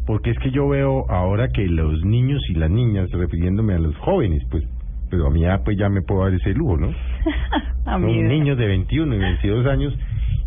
Porque 0.08 0.32
es 0.32 0.40
que 0.40 0.52
yo 0.52 0.68
veo 0.70 1.06
ahora 1.10 1.50
que 1.50 1.68
los 1.68 2.04
niños 2.06 2.42
y 2.50 2.54
las 2.54 2.72
niñas, 2.72 3.12
refiriéndome 3.12 3.74
a 3.74 3.80
los 3.80 3.96
jóvenes, 3.98 4.42
pues, 4.50 4.64
pero 5.12 5.28
a 5.28 5.30
mi 5.30 5.44
edad 5.44 5.62
pues 5.64 5.78
ya 5.78 5.90
me 5.90 6.02
puedo 6.02 6.24
dar 6.24 6.34
ese 6.34 6.54
lujo, 6.54 6.78
¿no? 6.78 6.88
A 7.86 7.98
mí, 7.98 8.16
Son 8.16 8.28
niños 8.28 8.58
de 8.58 8.68
21 8.68 9.16
y 9.16 9.20
22 9.20 9.66
años 9.68 9.94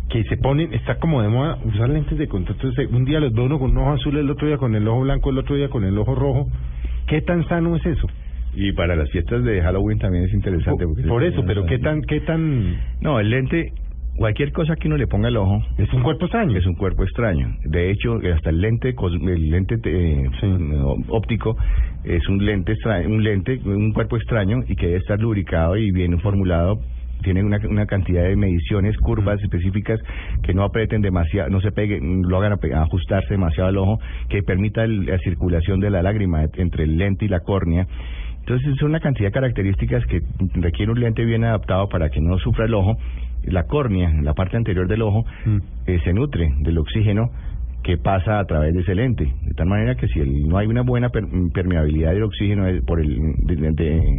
que 0.09 0.23
se 0.25 0.37
ponen, 0.37 0.73
está 0.73 0.95
como 0.95 1.21
de 1.21 1.29
moda 1.29 1.57
usar 1.63 1.89
lentes 1.89 2.17
de 2.17 2.27
contacto. 2.27 2.67
Entonces, 2.67 2.91
Un 2.93 3.05
día 3.05 3.19
los 3.19 3.33
veo 3.33 3.45
uno 3.45 3.59
con 3.59 3.71
un 3.71 3.77
ojo 3.77 3.91
azul, 3.91 4.17
el 4.17 4.29
otro 4.29 4.47
día 4.47 4.57
con 4.57 4.75
el 4.75 4.87
ojo 4.87 5.01
blanco, 5.01 5.29
el 5.29 5.37
otro 5.37 5.55
día 5.55 5.69
con 5.69 5.83
el 5.83 5.97
ojo 5.97 6.15
rojo. 6.15 6.49
¿Qué 7.07 7.21
tan 7.21 7.47
sano 7.47 7.75
es 7.75 7.85
eso? 7.85 8.07
Y 8.53 8.73
para 8.73 8.95
las 8.95 9.09
fiestas 9.11 9.43
de 9.43 9.61
Halloween 9.61 9.99
también 9.99 10.25
es 10.25 10.33
interesante. 10.33 10.85
Por, 10.85 10.95
porque 10.95 11.07
por 11.07 11.23
eso, 11.23 11.43
pero 11.45 11.65
¿qué 11.65 11.79
tan, 11.79 12.01
qué 12.01 12.19
tan... 12.21 12.75
No, 12.99 13.19
el 13.19 13.29
lente, 13.29 13.71
cualquier 14.21 14.51
cosa 14.51 14.75
que 14.75 14.87
uno 14.87 14.97
le 14.97 15.07
ponga 15.07 15.29
al 15.29 15.37
ojo, 15.37 15.63
Es 15.79 15.91
un 15.93 16.03
cuerpo 16.03 16.25
extraño. 16.25 16.55
es 16.55 16.65
un 16.67 16.75
cuerpo 16.75 17.03
extraño. 17.03 17.55
De 17.65 17.89
hecho, 17.89 18.19
hasta 18.35 18.51
el 18.51 18.61
lente, 18.61 18.93
el 18.93 19.49
lente 19.49 19.79
eh, 19.83 20.29
Sí. 20.39 20.47
óptico 21.09 21.57
es 22.03 22.27
un 22.29 22.45
lente, 22.45 22.73
extra- 22.73 23.01
un 23.07 23.23
lente, 23.23 23.59
un 23.65 23.91
cuerpo 23.93 24.17
extraño 24.17 24.59
y 24.67 24.75
que 24.75 24.85
debe 24.85 24.99
estar 24.99 25.19
lubricado 25.19 25.75
y 25.75 25.91
bien 25.91 26.19
formulado. 26.19 26.79
Tiene 27.23 27.43
una, 27.43 27.57
una 27.67 27.87
cantidad 27.87 28.23
de 28.23 28.35
mediciones, 28.35 28.95
curvas 28.97 29.41
específicas 29.41 29.99
que 30.43 30.53
no 30.53 30.63
aprieten 30.63 31.01
demasiado, 31.01 31.49
no 31.49 31.59
se 31.59 31.71
peguen, 31.71 32.21
lo 32.21 32.37
hagan 32.37 32.53
ajustarse 32.75 33.29
demasiado 33.33 33.69
al 33.69 33.77
ojo, 33.77 33.99
que 34.29 34.43
permita 34.43 34.83
el- 34.83 35.05
la 35.07 35.17
circulación 35.19 35.79
de 35.79 35.89
la 35.89 36.03
lágrima 36.03 36.43
entre 36.57 36.83
el 36.83 36.97
lente 36.97 37.25
y 37.25 37.27
la 37.27 37.39
córnea. 37.39 37.87
Entonces 38.39 38.75
son 38.79 38.89
una 38.89 38.99
cantidad 38.99 39.29
de 39.29 39.33
características 39.33 40.03
que 40.07 40.21
requiere 40.55 40.91
un 40.91 40.99
lente 40.99 41.23
bien 41.25 41.43
adaptado 41.43 41.87
para 41.89 42.09
que 42.09 42.19
no 42.21 42.37
sufra 42.39 42.65
el 42.65 42.73
ojo. 42.73 42.97
La 43.43 43.63
córnea, 43.63 44.11
la 44.21 44.33
parte 44.33 44.57
anterior 44.57 44.87
del 44.87 45.01
ojo, 45.01 45.25
Mm. 45.45 45.57
eh, 45.87 45.99
se 46.03 46.13
nutre 46.13 46.49
del 46.59 46.77
oxígeno 46.77 47.29
que 47.83 47.97
pasa 47.97 48.37
a 48.39 48.45
través 48.45 48.73
de 48.75 48.81
ese 48.81 48.93
lente. 48.93 49.25
De 49.41 49.53
tal 49.55 49.67
manera 49.67 49.95
que 49.95 50.07
si 50.07 50.19
el, 50.19 50.47
no 50.47 50.57
hay 50.57 50.67
una 50.67 50.81
buena 50.83 51.09
permeabilidad 51.09 52.13
del 52.13 52.23
oxígeno 52.23 52.65
por 52.85 52.99
el, 52.99 53.17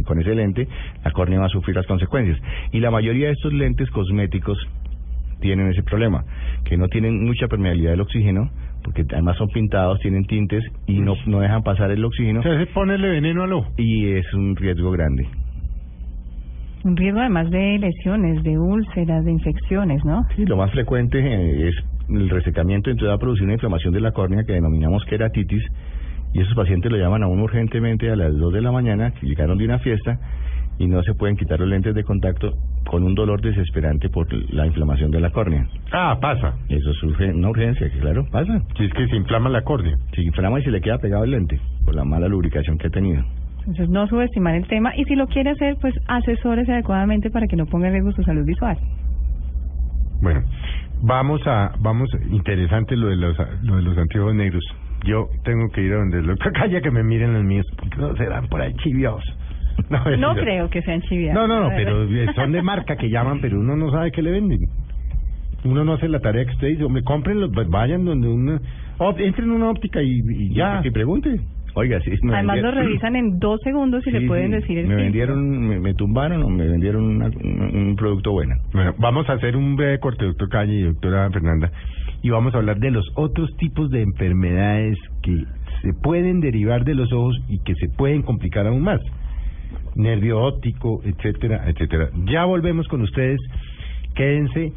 con 0.05 0.19
ese 0.19 0.35
lente, 0.35 0.67
la 1.03 1.11
córnea 1.11 1.39
va 1.39 1.45
a 1.45 1.49
sufrir 1.49 1.75
las 1.75 1.87
consecuencias. 1.87 2.37
Y 2.73 2.81
la 2.81 2.91
mayoría 2.91 3.27
de 3.27 3.33
estos 3.33 3.53
lentes 3.53 3.89
cosméticos 3.91 4.57
tienen 5.39 5.67
ese 5.69 5.83
problema, 5.83 6.25
que 6.65 6.77
no 6.77 6.87
tienen 6.89 7.23
mucha 7.23 7.47
permeabilidad 7.47 7.91
del 7.91 8.01
oxígeno, 8.01 8.49
porque 8.83 9.05
además 9.11 9.37
son 9.37 9.47
pintados, 9.49 9.99
tienen 10.01 10.25
tintes 10.25 10.63
y 10.87 10.99
no, 10.99 11.15
no 11.25 11.39
dejan 11.39 11.63
pasar 11.63 11.89
el 11.91 12.03
oxígeno. 12.03 12.41
O 12.41 12.43
sea, 12.43 12.57
se 12.57 12.65
ponerle 12.67 13.09
veneno 13.09 13.43
al 13.43 13.53
ojo. 13.53 13.71
Y 13.77 14.07
es 14.11 14.33
un 14.33 14.55
riesgo 14.57 14.91
grande. 14.91 15.25
Un 16.83 16.97
riesgo 16.97 17.19
además 17.19 17.49
de 17.49 17.79
lesiones, 17.79 18.43
de 18.43 18.57
úlceras, 18.57 19.23
de 19.23 19.31
infecciones, 19.31 20.03
¿no? 20.03 20.25
Sí, 20.35 20.45
lo 20.45 20.57
más 20.57 20.71
frecuente 20.71 21.19
eh, 21.19 21.69
es 21.69 21.75
el 22.09 22.29
resecamiento, 22.29 22.89
entonces 22.89 23.09
va 23.09 23.15
a 23.15 23.19
producir 23.19 23.45
una 23.45 23.53
inflamación 23.53 23.93
de 23.93 24.01
la 24.01 24.11
córnea 24.11 24.43
que 24.43 24.53
denominamos 24.53 25.05
queratitis 25.05 25.63
y 26.33 26.41
esos 26.41 26.55
pacientes 26.55 26.91
lo 26.91 26.97
llaman 26.97 27.23
a 27.23 27.27
uno 27.27 27.43
urgentemente 27.43 28.09
a 28.09 28.15
las 28.15 28.35
2 28.35 28.53
de 28.53 28.61
la 28.61 28.71
mañana, 28.71 29.11
que 29.11 29.27
llegaron 29.27 29.57
de 29.57 29.65
una 29.65 29.79
fiesta 29.79 30.19
y 30.79 30.87
no 30.87 31.01
se 31.03 31.13
pueden 31.13 31.37
quitar 31.37 31.59
los 31.59 31.69
lentes 31.69 31.93
de 31.93 32.03
contacto 32.03 32.53
con 32.85 33.03
un 33.03 33.15
dolor 33.15 33.41
desesperante 33.41 34.09
por 34.09 34.27
la 34.53 34.65
inflamación 34.65 35.11
de 35.11 35.21
la 35.21 35.29
córnea. 35.29 35.67
Ah, 35.91 36.17
pasa. 36.19 36.55
Eso 36.67 36.91
es 36.91 37.03
una 37.03 37.49
urgencia, 37.49 37.89
que 37.89 37.99
claro, 37.99 38.25
pasa. 38.31 38.61
Si 38.75 38.85
es 38.85 38.93
que 38.93 39.07
se 39.07 39.15
inflama 39.15 39.49
la 39.49 39.61
córnea. 39.61 39.95
Se 40.13 40.21
inflama 40.21 40.59
y 40.59 40.63
se 40.63 40.71
le 40.71 40.81
queda 40.81 40.97
pegado 40.97 41.23
el 41.23 41.31
lente 41.31 41.59
por 41.85 41.95
la 41.95 42.03
mala 42.03 42.27
lubricación 42.27 42.77
que 42.77 42.87
ha 42.87 42.91
tenido. 42.91 43.23
Entonces, 43.65 43.89
no 43.89 44.07
subestimar 44.07 44.55
el 44.55 44.67
tema 44.67 44.95
y 44.95 45.05
si 45.05 45.15
lo 45.15 45.27
quiere 45.27 45.51
hacer, 45.51 45.77
pues 45.79 45.93
asesores 46.07 46.67
adecuadamente 46.67 47.29
para 47.29 47.47
que 47.47 47.55
no 47.55 47.65
ponga 47.65 47.87
en 47.87 47.93
riesgo 47.93 48.11
su 48.11 48.23
salud 48.23 48.45
visual. 48.45 48.77
Bueno, 50.21 50.43
vamos 51.01 51.41
a, 51.47 51.73
vamos, 51.79 52.09
interesante 52.29 52.95
lo 52.97 53.07
de 53.07 53.15
los, 53.15 53.37
lo 53.63 53.77
de 53.77 53.81
los 53.81 53.97
anteojos 53.97 54.35
negros. 54.35 54.63
Yo 55.05 55.27
tengo 55.43 55.69
que 55.69 55.81
ir 55.81 55.93
a 55.93 55.97
donde 55.97 56.19
el 56.19 56.27
doctor 56.27 56.51
Calla 56.59 56.81
que 56.81 56.91
me 56.91 57.03
miren 57.03 57.33
los 57.33 57.43
míos, 57.43 57.65
porque 57.77 57.97
no 57.97 58.15
serán 58.15 58.47
por 58.47 58.61
ahí 58.61 58.73
chivios. 58.75 59.23
No, 59.89 59.99
no 60.17 60.35
creo 60.35 60.69
que 60.69 60.83
sean 60.83 61.01
chivios. 61.01 61.33
No, 61.33 61.47
no, 61.47 61.61
no, 61.61 61.69
pero 61.69 62.07
son 62.35 62.51
de 62.51 62.61
marca 62.61 62.95
que 62.95 63.09
llaman, 63.09 63.41
pero 63.41 63.59
uno 63.59 63.75
no 63.75 63.89
sabe 63.89 64.11
qué 64.11 64.21
le 64.21 64.29
venden. 64.29 64.59
Uno 65.65 65.83
no 65.83 65.93
hace 65.93 66.07
la 66.07 66.19
tarea 66.19 66.45
que 66.45 66.51
usted 66.51 66.67
dice, 66.67 66.83
hombre, 66.83 67.03
cómprenlos, 67.03 67.49
vayan 67.69 68.05
donde 68.05 68.27
uno... 68.27 68.59
entren 69.17 69.49
en 69.49 69.51
una 69.51 69.71
óptica 69.71 69.99
y, 70.03 70.19
y 70.29 70.53
ya. 70.53 70.79
Y 70.83 70.91
pregunte. 70.91 71.39
Oiga, 71.75 71.99
sí, 72.01 72.11
Además 72.31 72.59
lo 72.59 72.71
revisan 72.71 73.15
en 73.15 73.39
dos 73.39 73.59
segundos 73.63 74.05
y 74.05 74.11
le 74.11 74.27
pueden 74.27 74.51
decir 74.51 74.77
el 74.77 74.87
Me 74.87 74.95
vendieron, 74.95 75.81
me, 75.81 75.93
tumbaron 75.95 76.43
o 76.43 76.49
me 76.49 76.67
vendieron 76.67 77.03
un, 77.03 77.95
producto 77.95 78.31
bueno. 78.31 78.55
Bueno, 78.73 78.93
vamos 78.99 79.27
a 79.29 79.33
hacer 79.33 79.55
un 79.55 79.75
breve 79.75 79.99
corte, 79.99 80.25
doctor 80.25 80.49
Calle 80.49 80.73
y 80.73 80.83
doctora 80.83 81.29
Fernanda, 81.31 81.71
y 82.21 82.29
vamos 82.29 82.53
a 82.53 82.57
hablar 82.59 82.77
de 82.77 82.91
los 82.91 83.05
otros 83.15 83.49
tipos 83.57 83.89
de 83.89 84.03
enfermedades 84.03 84.97
que 85.23 85.45
se 85.81 85.93
pueden 85.93 86.41
derivar 86.41 86.85
de 86.85 86.93
los 86.93 87.11
ojos 87.11 87.35
y 87.49 87.59
que 87.63 87.73
se 87.75 87.89
pueden 87.89 88.21
complicar 88.21 88.67
aún 88.67 88.83
más. 88.83 89.01
Nervio 89.95 90.41
óptico, 90.41 91.01
etcétera, 91.03 91.63
etcétera. 91.67 92.09
Ya 92.25 92.45
volvemos 92.45 92.87
con 92.87 93.01
ustedes. 93.01 93.39
Quédense, 94.15 94.73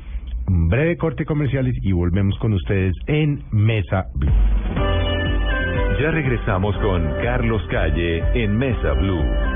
un 0.48 0.68
breve 0.68 0.96
corte 0.96 1.26
comerciales 1.26 1.74
y 1.82 1.92
volvemos 1.92 2.38
con 2.38 2.54
ustedes 2.54 2.94
en 3.06 3.42
Mesa 3.50 4.06
Blue. 4.14 4.85
Ya 6.06 6.12
regresamos 6.12 6.76
con 6.76 7.02
Carlos 7.20 7.60
Calle 7.68 8.22
en 8.40 8.56
Mesa 8.56 8.92
Blue. 8.92 9.55